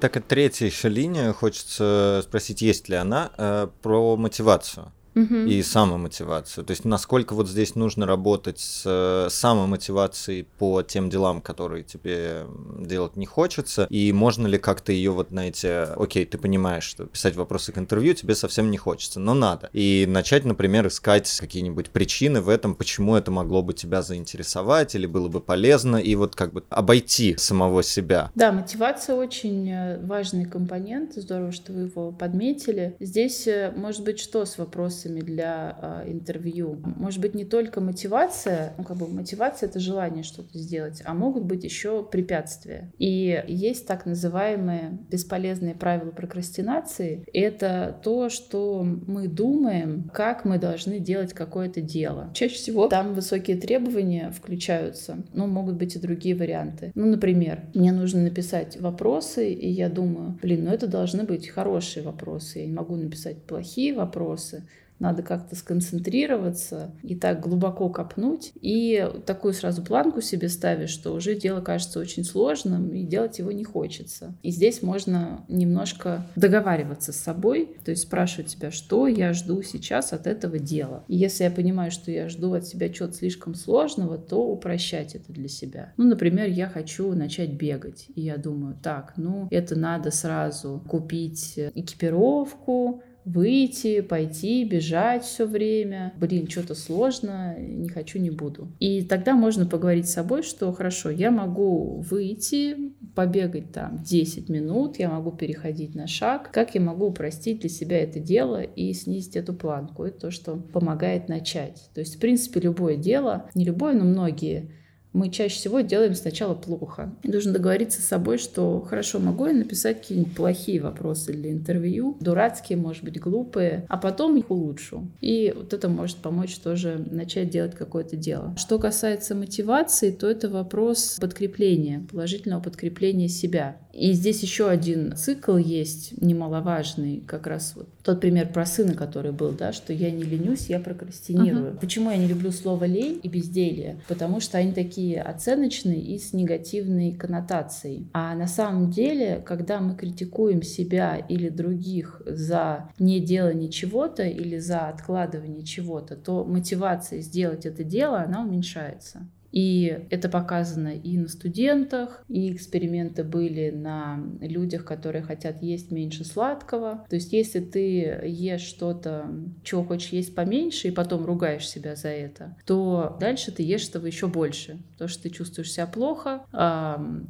Так, 0.00 0.16
и 0.18 0.20
третья 0.20 0.66
еще 0.66 0.88
линия, 0.88 1.32
хочется 1.32 2.20
спросить, 2.22 2.62
есть 2.62 2.88
ли 2.88 2.96
она, 2.96 3.30
э, 3.38 3.68
про 3.82 4.16
мотивацию 4.16 4.92
угу. 5.16 5.34
и 5.34 5.62
самомотивацию. 5.62 6.64
То 6.64 6.72
есть 6.72 6.84
насколько 6.84 7.34
вот 7.34 7.48
здесь 7.48 7.74
нужно 7.74 8.06
работать 8.06 8.60
с 8.60 8.82
э, 8.84 9.28
самомотивацией 9.30 10.44
по 10.58 10.82
тем 10.82 11.10
делам, 11.10 11.40
которые 11.40 11.82
тебе 11.82 12.46
делать 12.78 13.16
не 13.16 13.26
хочется, 13.26 13.86
и 13.90 14.12
можно 14.12 14.46
ли 14.46 14.58
как-то 14.58 14.92
ее 14.92 15.10
вот, 15.10 15.28
знаете, 15.30 15.88
окей, 15.96 16.26
ты 16.26 16.38
понимаешь, 16.38 16.84
что 16.84 17.06
писать 17.06 17.34
вопросы 17.34 17.72
к 17.72 17.78
интервью 17.78 18.14
тебе 18.14 18.34
совсем 18.34 18.70
не 18.70 18.76
хочется, 18.76 19.18
но 19.18 19.34
надо. 19.34 19.70
И 19.72 20.04
начать, 20.06 20.44
например, 20.44 20.86
искать 20.86 21.34
какие-нибудь 21.40 21.90
причины 21.90 22.40
в 22.40 22.48
этом, 22.48 22.74
почему 22.74 23.16
это 23.16 23.30
могло 23.30 23.62
бы 23.62 23.72
тебя 23.72 24.02
заинтересовать 24.02 24.94
или 24.94 25.06
было 25.06 25.28
бы 25.28 25.40
полезно, 25.40 25.96
и 25.96 26.14
вот 26.14 26.36
как 26.36 26.52
бы 26.52 26.62
обойти 26.68 27.36
самого 27.38 27.82
себя. 27.82 28.30
Да, 28.34 28.52
мотивация 28.52 29.16
очень 29.16 29.70
э, 29.70 29.98
важный 30.04 30.44
компонент, 30.44 31.14
здорово, 31.14 31.52
что 31.52 31.72
вы 31.72 31.82
его 31.82 32.12
подметили. 32.12 32.96
Здесь 33.00 33.46
э, 33.46 33.72
может 33.74 34.04
быть 34.04 34.20
что 34.20 34.44
с 34.44 34.58
вопросом 34.58 35.05
вопросами 35.06 35.20
для 35.20 36.04
э, 36.06 36.10
интервью. 36.10 36.80
Может 36.96 37.20
быть, 37.20 37.34
не 37.34 37.44
только 37.44 37.80
мотивация, 37.80 38.74
ну, 38.78 38.84
как 38.84 38.96
бы 38.96 39.08
мотивация— 39.08 39.68
это 39.70 39.80
желание 39.80 40.22
что-то 40.22 40.58
сделать, 40.58 41.02
а 41.04 41.14
могут 41.14 41.44
быть 41.44 41.64
еще 41.64 42.02
препятствия. 42.02 42.92
И 42.98 43.42
есть 43.46 43.86
так 43.86 44.06
называемые 44.06 44.98
бесполезные 45.10 45.74
правила 45.74 46.10
прокрастинации. 46.10 47.24
Это 47.32 47.98
то, 48.02 48.28
что 48.28 48.84
мы 48.84 49.28
думаем, 49.28 50.10
как 50.12 50.44
мы 50.44 50.58
должны 50.58 50.98
делать 50.98 51.32
какое-то 51.32 51.80
дело. 51.80 52.30
Чаще 52.34 52.54
всего 52.54 52.88
там 52.88 53.14
высокие 53.14 53.56
требования 53.56 54.30
включаются, 54.30 55.16
но 55.32 55.46
могут 55.46 55.76
быть 55.76 55.96
и 55.96 55.98
другие 55.98 56.34
варианты. 56.34 56.92
Ну, 56.94 57.06
например, 57.06 57.60
мне 57.74 57.92
нужно 57.92 58.22
написать 58.22 58.80
вопросы, 58.80 59.52
и 59.52 59.68
я 59.68 59.88
думаю, 59.88 60.38
блин, 60.42 60.64
ну 60.64 60.70
это 60.70 60.86
должны 60.86 61.24
быть 61.24 61.48
хорошие 61.48 62.02
вопросы. 62.02 62.60
Я 62.60 62.66
не 62.66 62.72
могу 62.72 62.96
написать 62.96 63.42
плохие 63.42 63.94
вопросы 63.94 64.66
надо 64.98 65.22
как-то 65.22 65.56
сконцентрироваться 65.56 66.92
и 67.02 67.14
так 67.14 67.40
глубоко 67.40 67.88
копнуть. 67.88 68.52
И 68.60 69.08
такую 69.26 69.54
сразу 69.54 69.82
планку 69.82 70.20
себе 70.20 70.48
ставишь, 70.48 70.90
что 70.90 71.12
уже 71.12 71.34
дело 71.34 71.60
кажется 71.60 72.00
очень 72.00 72.24
сложным, 72.24 72.92
и 72.92 73.02
делать 73.02 73.38
его 73.38 73.52
не 73.52 73.64
хочется. 73.64 74.34
И 74.42 74.50
здесь 74.50 74.82
можно 74.82 75.44
немножко 75.48 76.26
договариваться 76.36 77.12
с 77.12 77.16
собой, 77.16 77.76
то 77.84 77.90
есть 77.90 78.04
спрашивать 78.04 78.50
себя, 78.50 78.70
что 78.70 79.06
я 79.06 79.32
жду 79.32 79.62
сейчас 79.62 80.12
от 80.12 80.26
этого 80.26 80.58
дела. 80.58 81.04
И 81.08 81.16
если 81.16 81.44
я 81.44 81.50
понимаю, 81.50 81.90
что 81.90 82.10
я 82.10 82.28
жду 82.28 82.54
от 82.54 82.66
себя 82.66 82.88
чего-то 82.88 83.14
слишком 83.14 83.54
сложного, 83.54 84.18
то 84.18 84.46
упрощать 84.46 85.14
это 85.14 85.32
для 85.32 85.48
себя. 85.48 85.92
Ну, 85.96 86.04
например, 86.04 86.48
я 86.48 86.68
хочу 86.68 87.12
начать 87.12 87.52
бегать, 87.52 88.06
и 88.14 88.22
я 88.22 88.36
думаю, 88.36 88.76
так, 88.82 89.14
ну, 89.16 89.48
это 89.50 89.76
надо 89.76 90.10
сразу 90.10 90.82
купить 90.88 91.54
экипировку, 91.74 93.02
выйти, 93.26 94.00
пойти, 94.00 94.64
бежать 94.64 95.24
все 95.24 95.46
время. 95.46 96.14
Блин, 96.18 96.48
что-то 96.48 96.74
сложно, 96.74 97.56
не 97.58 97.88
хочу, 97.88 98.20
не 98.20 98.30
буду. 98.30 98.68
И 98.78 99.02
тогда 99.02 99.34
можно 99.34 99.66
поговорить 99.66 100.08
с 100.08 100.14
собой, 100.14 100.42
что 100.42 100.72
хорошо, 100.72 101.10
я 101.10 101.32
могу 101.32 102.00
выйти, 102.08 102.92
побегать 103.16 103.72
там 103.72 103.98
10 104.02 104.48
минут, 104.48 104.98
я 104.98 105.10
могу 105.10 105.32
переходить 105.32 105.94
на 105.96 106.06
шаг. 106.06 106.52
Как 106.52 106.76
я 106.76 106.80
могу 106.80 107.06
упростить 107.06 107.60
для 107.60 107.68
себя 107.68 107.98
это 107.98 108.20
дело 108.20 108.62
и 108.62 108.92
снизить 108.92 109.36
эту 109.36 109.54
планку? 109.54 110.04
Это 110.04 110.20
то, 110.20 110.30
что 110.30 110.54
помогает 110.56 111.28
начать. 111.28 111.90
То 111.94 112.00
есть, 112.00 112.16
в 112.16 112.20
принципе, 112.20 112.60
любое 112.60 112.96
дело, 112.96 113.50
не 113.56 113.64
любое, 113.64 113.94
но 113.94 114.04
многие 114.04 114.70
мы 115.12 115.30
чаще 115.30 115.56
всего 115.56 115.80
делаем 115.80 116.14
сначала 116.14 116.54
плохо. 116.54 117.14
И 117.22 117.30
нужно 117.30 117.52
договориться 117.52 118.02
с 118.02 118.06
собой, 118.06 118.38
что 118.38 118.80
хорошо, 118.80 119.18
могу 119.18 119.46
я 119.46 119.52
написать 119.52 120.00
какие-нибудь 120.02 120.34
плохие 120.34 120.80
вопросы 120.80 121.32
для 121.32 121.52
интервью, 121.52 122.16
дурацкие, 122.20 122.78
может 122.78 123.02
быть, 123.02 123.18
глупые, 123.18 123.86
а 123.88 123.96
потом 123.96 124.36
их 124.36 124.50
улучшу. 124.50 125.10
И 125.20 125.52
вот 125.56 125.72
это 125.72 125.88
может 125.88 126.18
помочь 126.18 126.56
тоже 126.56 127.04
начать 127.10 127.50
делать 127.50 127.74
какое-то 127.74 128.16
дело. 128.16 128.54
Что 128.58 128.78
касается 128.78 129.34
мотивации, 129.34 130.10
то 130.10 130.28
это 130.28 130.48
вопрос 130.48 131.16
подкрепления, 131.20 132.06
положительного 132.10 132.60
подкрепления 132.60 133.28
себя. 133.28 133.78
И 133.96 134.12
здесь 134.12 134.42
еще 134.42 134.68
один 134.68 135.16
цикл 135.16 135.56
есть 135.56 136.20
немаловажный, 136.20 137.22
как 137.26 137.46
раз 137.46 137.72
вот 137.74 137.88
тот 138.02 138.20
пример 138.20 138.52
про 138.52 138.66
сына, 138.66 138.94
который 138.94 139.32
был, 139.32 139.52
да, 139.52 139.72
что 139.72 139.92
я 139.92 140.10
не 140.10 140.22
ленюсь, 140.22 140.66
я 140.68 140.78
прокрастинирую. 140.78 141.72
Uh-huh. 141.72 141.80
Почему 141.80 142.10
я 142.10 142.18
не 142.18 142.26
люблю 142.26 142.52
слово 142.52 142.84
лень 142.84 143.18
и 143.22 143.28
безделье? 143.28 144.00
Потому 144.06 144.40
что 144.40 144.58
они 144.58 144.72
такие 144.72 145.05
оценочные 145.14 146.00
и 146.00 146.18
с 146.18 146.32
негативной 146.32 147.12
коннотацией. 147.12 148.08
А 148.12 148.34
на 148.34 148.46
самом 148.46 148.90
деле, 148.90 149.42
когда 149.44 149.80
мы 149.80 149.94
критикуем 149.94 150.62
себя 150.62 151.16
или 151.16 151.48
других 151.48 152.22
за 152.26 152.90
не 152.98 153.20
делание 153.20 153.70
чего-то 153.70 154.22
или 154.24 154.58
за 154.58 154.88
откладывание 154.88 155.64
чего-то, 155.64 156.16
то 156.16 156.44
мотивация 156.44 157.20
сделать 157.20 157.66
это 157.66 157.84
дело, 157.84 158.20
она 158.20 158.42
уменьшается. 158.42 159.28
И 159.56 160.02
это 160.10 160.28
показано 160.28 160.88
и 160.88 161.16
на 161.16 161.28
студентах, 161.28 162.22
и 162.28 162.52
эксперименты 162.52 163.24
были 163.24 163.70
на 163.70 164.22
людях, 164.42 164.84
которые 164.84 165.22
хотят 165.22 165.62
есть 165.62 165.90
меньше 165.90 166.26
сладкого. 166.26 167.06
То 167.08 167.16
есть 167.16 167.32
если 167.32 167.60
ты 167.60 168.20
ешь 168.26 168.60
что-то, 168.60 169.30
чего 169.64 169.82
хочешь 169.82 170.12
есть 170.12 170.34
поменьше, 170.34 170.88
и 170.88 170.90
потом 170.90 171.24
ругаешь 171.24 171.66
себя 171.66 171.96
за 171.96 172.08
это, 172.08 172.54
то 172.66 173.16
дальше 173.18 173.50
ты 173.50 173.62
ешь 173.62 173.88
этого 173.88 174.04
еще 174.04 174.26
больше. 174.26 174.78
То, 174.98 175.08
что 175.08 175.22
ты 175.22 175.30
чувствуешь 175.30 175.72
себя 175.72 175.86
плохо. 175.86 176.44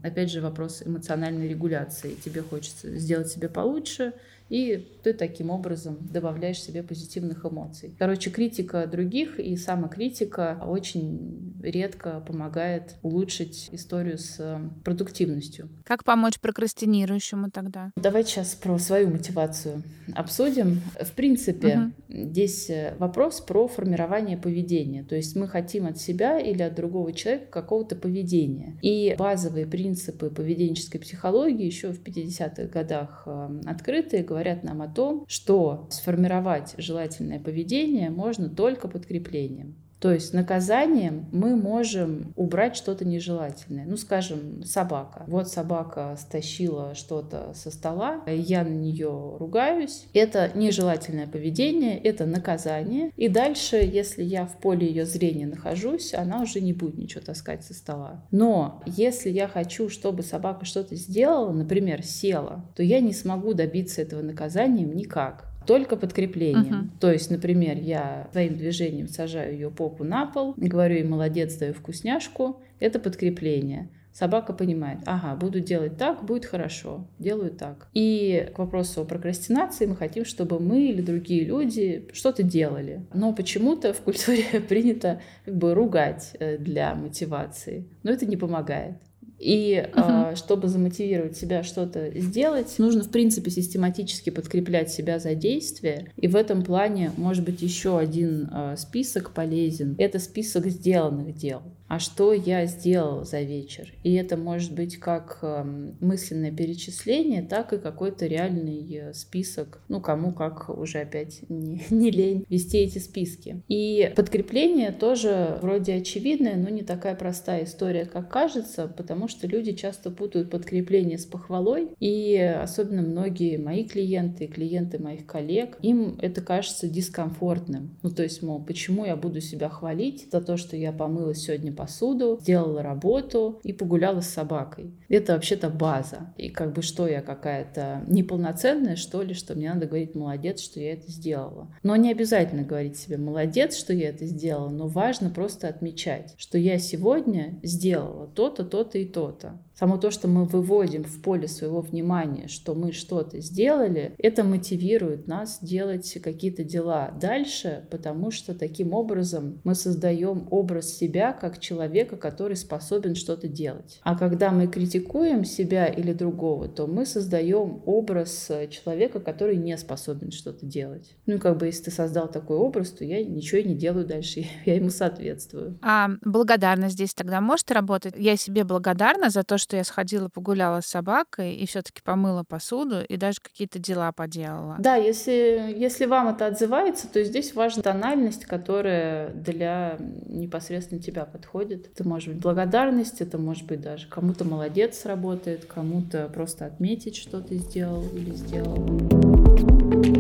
Опять 0.03 0.33
же, 0.33 0.41
вопрос 0.41 0.83
эмоциональной 0.85 1.47
регуляции. 1.47 2.17
Тебе 2.25 2.43
хочется 2.43 2.97
сделать 2.97 3.29
себе 3.29 3.49
получше, 3.49 4.15
и 4.49 4.77
ты 5.03 5.13
таким 5.13 5.51
образом 5.51 5.99
добавляешь 6.01 6.61
себе 6.61 6.83
позитивных 6.83 7.45
эмоций. 7.45 7.95
Короче, 7.99 8.31
критика 8.31 8.87
других 8.87 9.39
и 9.39 9.57
самокритика 9.57 10.61
очень 10.65 11.57
редко 11.63 12.21
помогает 12.21 12.97
улучшить 13.03 13.69
историю 13.73 14.19
с 14.19 14.37
э, 14.39 14.59
продуктивностью. 14.85 15.69
Как 15.85 16.05
помочь 16.05 16.39
прокрастинирующему 16.39 17.51
тогда? 17.51 17.91
Давайте 17.97 18.31
сейчас 18.31 18.55
про 18.55 18.79
свою 18.79 19.11
мотивацию 19.11 19.83
обсудим. 20.15 20.81
В 21.01 21.13
принципе, 21.13 21.93
угу. 22.09 22.25
здесь 22.29 22.71
э, 22.71 22.95
вопрос 22.99 23.41
про 23.41 23.67
формирование 23.69 24.37
поведения. 24.37 25.03
То 25.03 25.17
есть 25.17 25.35
мы 25.37 25.49
хотим 25.49 25.87
от 25.87 25.99
себя 25.99 26.39
или 26.39 26.63
от 26.63 26.75
другого 26.75 27.13
человека 27.13 27.47
какого-то 27.51 27.97
поведения. 27.97 28.79
И 28.83 29.15
базовые 29.19 29.67
принципы 29.67 30.31
поведенческой 30.31 31.01
психологии 31.01 31.67
еще 31.67 31.93
в 31.93 32.03
50-х 32.03 32.65
годах 32.65 33.23
э, 33.27 33.61
открытые 33.67 34.23
говорят 34.37 34.65
нам 34.65 34.83
о 34.83 34.89
том, 34.89 35.25
что 35.29 35.89
сформировать 35.91 36.75
желательное 36.77 37.41
поведение 37.41 38.11
можно 38.11 38.51
только 38.51 38.87
подкреплением. 38.87 39.77
То 40.01 40.13
есть 40.13 40.35
наказанием 40.35 41.27
мы 41.33 41.57
можем 41.57 42.33
убрать 42.37 42.77
что-то 42.77 43.05
нежелательное. 43.05 43.87
Ну, 43.87 43.97
скажем, 43.97 44.63
собака. 44.65 45.25
Вот 45.27 45.49
собака 45.49 46.17
стащила 46.19 46.95
что-то 46.95 47.53
со 47.55 47.71
стола, 47.71 48.23
я 48.27 48.63
на 48.63 48.75
нее 48.75 49.37
ругаюсь. 49.39 50.07
Это 50.13 50.51
нежелательное 50.55 51.27
поведение, 51.27 51.99
это 51.99 52.27
наказание. 52.27 53.11
И 53.17 53.29
дальше, 53.29 53.77
если 53.77 54.23
я 54.23 54.47
в 54.47 54.59
поле 54.59 54.87
ее 54.87 55.07
зрения 55.07 55.47
нахожусь, 55.47 56.13
она 56.13 56.43
уже 56.43 56.61
не 56.61 56.73
будет 56.73 56.99
ничего 56.99 57.23
таскать 57.25 57.65
со 57.65 57.75
стола. 57.75 58.25
Но 58.31 58.83
если 58.87 59.31
я 59.31 59.49
хочу, 59.49 59.89
чтобы 59.89 60.23
собака 60.23 60.65
что-то 60.65 60.95
сделала, 60.95 61.53
например, 61.53 62.03
села, 62.03 62.65
то 62.77 62.83
я 62.83 63.01
не 63.01 63.13
смогу 63.13 63.55
добиться 63.55 64.03
этого 64.03 64.23
наказанием 64.23 64.95
никак 64.95 65.56
только 65.67 65.97
подкреплением. 65.97 66.75
Uh-huh. 66.75 67.01
То 67.01 67.13
есть, 67.13 67.31
например, 67.31 67.77
я 67.79 68.29
своим 68.33 68.57
движением 68.57 69.09
сажаю 69.09 69.53
ее 69.53 69.71
попу 69.71 70.05
на 70.05 70.27
пол, 70.27 70.55
говорю 70.57 70.97
ей 70.97 71.05
молодец, 71.05 71.55
даю 71.57 71.75
вкусняшку, 71.75 72.61
это 72.81 72.99
подкрепление. 72.99 73.91
Собака 74.19 74.55
понимает, 74.55 75.01
ага, 75.05 75.37
буду 75.37 75.61
делать 75.61 75.99
так, 75.99 76.25
будет 76.25 76.47
хорошо, 76.47 77.07
делаю 77.19 77.51
так. 77.51 77.89
И 77.93 78.51
к 78.55 78.59
вопросу 78.59 79.03
о 79.03 79.05
прокрастинации 79.05 79.85
мы 79.85 79.95
хотим, 79.95 80.25
чтобы 80.25 80.59
мы 80.59 80.85
или 80.89 81.03
другие 81.03 81.45
люди 81.45 82.09
что-то 82.15 82.43
делали. 82.43 83.05
Но 83.13 83.35
почему-то 83.35 83.93
в 83.93 84.01
культуре 84.01 84.45
принято 84.69 85.21
как 85.45 85.55
бы 85.55 85.75
ругать 85.75 86.35
э, 86.39 86.57
для 86.57 86.95
мотивации. 86.95 87.91
Но 88.05 88.11
это 88.11 88.25
не 88.25 88.39
помогает. 88.39 88.95
И 89.39 89.75
uh-huh. 89.75 90.33
э, 90.33 90.37
чтобы 90.37 90.69
замотивировать 90.69 91.37
себя 91.37 91.63
что-то 91.63 92.11
сделать, 92.19 92.75
нужно, 92.79 93.05
в 93.05 93.11
принципе, 93.11 93.51
систематически 93.51 94.31
подкреплять 94.31 94.91
себя 94.91 95.19
за 95.19 95.35
действие. 95.35 96.13
И 96.17 96.27
в 96.27 96.37
этом 96.37 96.63
плане, 96.63 97.13
может 97.17 97.45
быть, 97.45 97.61
еще 97.63 97.99
один 97.99 98.49
э, 98.51 98.77
список 98.79 99.33
полезен. 99.33 99.95
Это 99.99 100.19
список 100.19 100.67
сделанных 100.67 101.35
дел 101.37 101.63
а 101.89 101.99
что 101.99 102.33
я 102.33 102.67
сделал 102.67 103.25
за 103.25 103.43
вечер. 103.43 103.93
И 104.03 104.15
это 104.15 104.37
может 104.37 104.75
быть 104.75 104.97
как 104.97 105.39
эм, 105.43 105.97
мысленное 106.01 106.51
перечисление, 106.51 107.43
так 107.43 107.73
и 107.73 107.79
какой-то 107.79 108.27
реальный 108.27 108.85
э, 108.93 109.13
список, 109.15 109.81
ну, 109.89 110.01
кому 110.01 110.33
как 110.33 110.69
уже 110.69 111.01
опять 111.01 111.49
не, 111.49 111.85
не 111.91 112.11
лень 112.11 112.45
вести 112.49 112.79
эти 112.79 112.99
списки. 112.99 113.63
И 113.69 114.13
подкрепление 114.17 114.91
тоже 114.91 115.59
вроде 115.63 115.95
очевидное, 115.95 116.57
но 116.57 116.69
не 116.71 116.83
такая 116.83 117.15
простая 117.15 117.65
история, 117.65 118.05
как 118.05 118.31
кажется, 118.31 118.89
потому 118.89 119.29
что 119.29 119.47
люди 119.47 119.73
часто 119.73 120.11
путают 120.11 120.51
подкрепление 120.51 121.19
с 121.19 121.25
похвалой, 121.25 121.91
и 122.01 122.37
особенно 122.37 123.03
многие 123.03 123.59
мои 123.59 123.85
клиенты, 123.85 124.47
клиенты 124.47 124.99
моих 124.99 125.27
коллег, 125.27 125.79
им 125.83 126.19
это 126.21 126.41
кажется 126.41 126.89
дискомфортным. 126.89 127.97
Ну, 128.03 128.11
то 128.11 128.23
есть, 128.23 128.43
мол, 128.43 128.63
почему 128.63 129.05
я 129.05 129.17
буду 129.17 129.41
себя 129.41 129.69
хвалить 129.69 130.29
за 130.33 130.41
то, 130.41 130.57
что 130.57 130.77
я 130.77 130.93
помыла 130.93 131.35
сегодня 131.35 131.76
посуду, 131.77 132.39
сделала 132.41 132.83
работу 132.83 133.61
и 133.63 133.73
погуляла 133.73 134.21
с 134.21 134.29
собакой. 134.29 134.95
Это 135.09 135.35
вообще-то 135.35 135.71
база. 135.71 136.35
И 136.37 136.49
как 136.49 136.73
бы 136.73 136.83
что 136.83 137.07
я 137.07 137.21
какая-то 137.21 138.03
неполноценная, 138.09 138.97
что 138.97 139.23
ли, 139.23 139.35
что 139.35 139.55
мне 139.55 139.73
надо 139.73 139.87
говорить 139.87 140.15
молодец, 140.15 140.61
что 140.61 140.81
я 140.81 140.95
это 140.95 141.11
сделала. 141.11 141.69
Но 141.83 141.95
не 141.97 142.11
обязательно 142.11 142.63
говорить 142.63 142.97
себе 142.97 143.19
молодец, 143.19 143.77
что 143.77 143.93
я 143.93 144.09
это 144.09 144.25
сделала, 144.27 144.71
но 144.71 144.89
важно 144.89 145.31
просто 145.31 145.69
отмечать, 145.69 146.35
что 146.39 146.59
я 146.59 146.79
сегодня 146.79 147.59
сделала 147.63 148.27
то-то, 148.27 148.65
то-то 148.65 148.99
и 148.99 149.05
то-то. 149.05 149.61
Само 149.79 149.99
то, 149.99 150.11
что 150.11 150.27
мы 150.27 150.45
выводим 150.45 151.05
в 151.05 151.21
поле 151.21 151.49
своего 151.49 151.83
внимания, 151.83 152.49
что 152.49 152.75
мы 152.75 152.93
что-то 152.93 153.41
сделали, 153.41 154.15
это 154.17 154.43
мотивирует 154.43 155.27
нас 155.27 155.59
делать 155.61 156.17
какие-то 156.23 156.65
дела 156.65 157.11
дальше, 157.21 157.87
потому 157.91 158.31
что 158.31 158.55
таким 158.55 158.95
образом 158.95 159.61
мы 159.65 159.75
создаем 159.75 160.49
образ 160.51 160.97
себя 160.97 161.35
как 161.35 161.61
человека, 161.61 162.17
который 162.17 162.57
способен 162.57 163.15
что-то 163.15 163.49
делать. 163.49 164.01
А 164.03 164.17
когда 164.17 164.51
мы 164.51 164.67
критикуем 164.67 165.45
себя 165.45 165.87
или 165.87 166.15
другого, 166.15 166.69
то 166.69 166.87
мы 166.87 167.05
создаем 167.05 167.83
образ 167.85 168.51
человека, 168.71 169.21
который 169.21 169.57
не 169.57 169.77
способен 169.77 170.31
что-то 170.31 170.65
делать. 170.65 171.15
Ну 171.27 171.35
и 171.35 171.39
как 171.39 171.59
бы 171.59 171.67
если 171.67 171.85
ты 171.85 171.91
создал 171.91 172.29
такой 172.29 172.57
образ, 172.57 172.93
то 172.93 173.05
я 173.05 173.23
ничего 173.23 173.61
и 173.61 173.65
не 173.65 173.75
делаю 173.75 174.07
дальше, 174.07 174.47
я 174.65 174.77
ему 174.77 174.89
соответствую. 174.89 175.79
А 175.83 176.09
благодарность 176.23 176.95
здесь 176.95 177.13
тогда 177.13 177.43
может 177.43 177.71
работать? 177.71 178.15
Я 178.17 178.37
себе 178.37 178.65
благодарна 178.65 179.29
за 179.29 179.43
то, 179.43 179.59
что 179.59 179.66
что 179.67 179.77
я 179.77 179.83
сходила, 179.83 180.29
погуляла 180.29 180.81
с 180.81 180.87
собакой 180.87 181.55
и 181.55 181.67
все-таки 181.67 182.01
помыла 182.01 182.45
посуду 182.45 183.03
и 183.03 183.17
даже 183.17 183.41
какие-то 183.43 183.81
дела 183.81 184.13
поделала. 184.13 184.77
Да, 184.79 184.95
если, 184.95 185.75
если 185.77 186.07
вам 186.07 186.29
это 186.29 186.47
отзывается, 186.47 187.09
то 187.09 187.23
здесь 187.25 187.53
важна 187.53 187.83
тональность, 187.83 188.45
которая 188.45 189.31
для 189.31 189.97
непосредственно 189.99 191.03
тебя 191.03 191.25
подходит. 191.25 191.89
Это 191.93 192.07
может 192.07 192.29
быть 192.29 192.39
благодарность, 192.39 193.21
это 193.21 193.39
может 193.39 193.67
быть 193.67 193.81
даже 193.81 194.07
кому-то 194.07 194.45
молодец 194.45 195.05
работает, 195.05 195.65
кому-то 195.65 196.31
просто 196.33 196.67
отметить, 196.67 197.17
что 197.17 197.41
ты 197.41 197.57
сделал 197.57 198.05
или 198.15 198.31
сделала. 198.35 200.16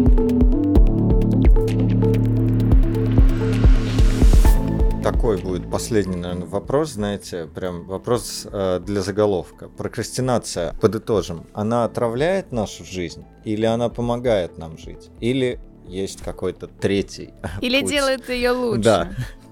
Такой 5.12 5.36
будет 5.36 5.70
последний, 5.70 6.16
наверное, 6.16 6.48
вопрос, 6.48 6.94
знаете, 6.94 7.46
прям 7.46 7.86
вопрос 7.86 8.44
э, 8.50 8.80
для 8.84 9.02
заголовка. 9.02 9.68
Прокрастинация, 9.68 10.74
подытожим, 10.80 11.46
она 11.54 11.84
отравляет 11.84 12.50
нашу 12.50 12.84
жизнь 12.84 13.24
или 13.44 13.66
она 13.66 13.88
помогает 13.88 14.58
нам 14.58 14.76
жить? 14.76 15.10
Или 15.20 15.60
есть 15.86 16.22
какой-то 16.22 16.66
третий 16.66 17.32
Или 17.60 17.82
путь? 17.82 17.90
делает 17.90 18.28
ее 18.28 18.50
лучше? 18.50 18.82
Да. 18.82 19.10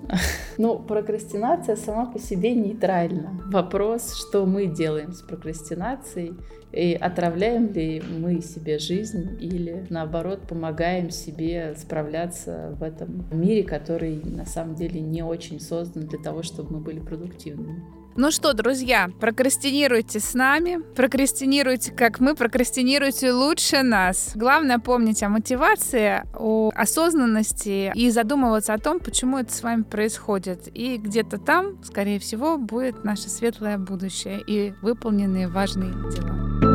Ну, 0.59 0.79
прокрастинация 0.79 1.75
сама 1.77 2.07
по 2.07 2.19
себе 2.19 2.55
нейтральна. 2.55 3.41
Вопрос, 3.47 4.15
что 4.15 4.47
мы 4.47 4.67
делаем 4.67 5.13
с 5.13 5.21
прокрастинацией, 5.21 6.35
и 6.73 6.95
отравляем 6.95 7.73
ли 7.73 8.01
мы 8.01 8.41
себе 8.41 8.79
жизнь 8.79 9.37
или 9.41 9.87
наоборот 9.91 10.49
помогаем 10.49 11.11
себе 11.11 11.75
справляться 11.77 12.75
в 12.79 12.83
этом 12.83 13.27
мире, 13.31 13.63
который 13.63 14.17
на 14.25 14.45
самом 14.45 14.75
деле 14.75 15.01
не 15.01 15.23
очень 15.23 15.61
создан 15.61 16.07
для 16.07 16.19
того, 16.19 16.43
чтобы 16.43 16.75
мы 16.75 16.81
были 16.81 16.99
продуктивными. 16.99 17.94
Ну 18.17 18.31
что, 18.31 18.53
друзья, 18.53 19.11
прокрастинируйте 19.19 20.21
с 20.21 20.35
нами, 20.35 20.79
прокрастинируйте, 20.95 21.91
как 21.91 22.21
мы, 22.21 22.37
прокрастинируйте 22.37 23.33
лучше 23.33 23.83
нас. 23.83 24.33
Главное 24.37 24.79
помнить 24.79 25.25
о 25.25 25.29
мотивации, 25.29 26.23
о 26.33 26.71
осознанности 26.77 27.91
и 27.93 28.11
задумываться 28.11 28.73
о 28.73 28.79
том, 28.79 29.01
почему 29.01 29.39
это 29.39 29.53
с 29.53 29.65
вами 29.65 29.83
происходит. 29.83 30.69
И 30.73 30.97
где-то 30.97 31.39
там, 31.39 31.83
скорее 31.83 32.21
всего, 32.21 32.57
будет 32.57 33.03
наше 33.03 33.29
светлое 33.29 33.79
будущее 33.79 34.41
и 34.47 34.75
выполненные 34.81 35.49
важные 35.49 35.91
дела. 35.91 36.74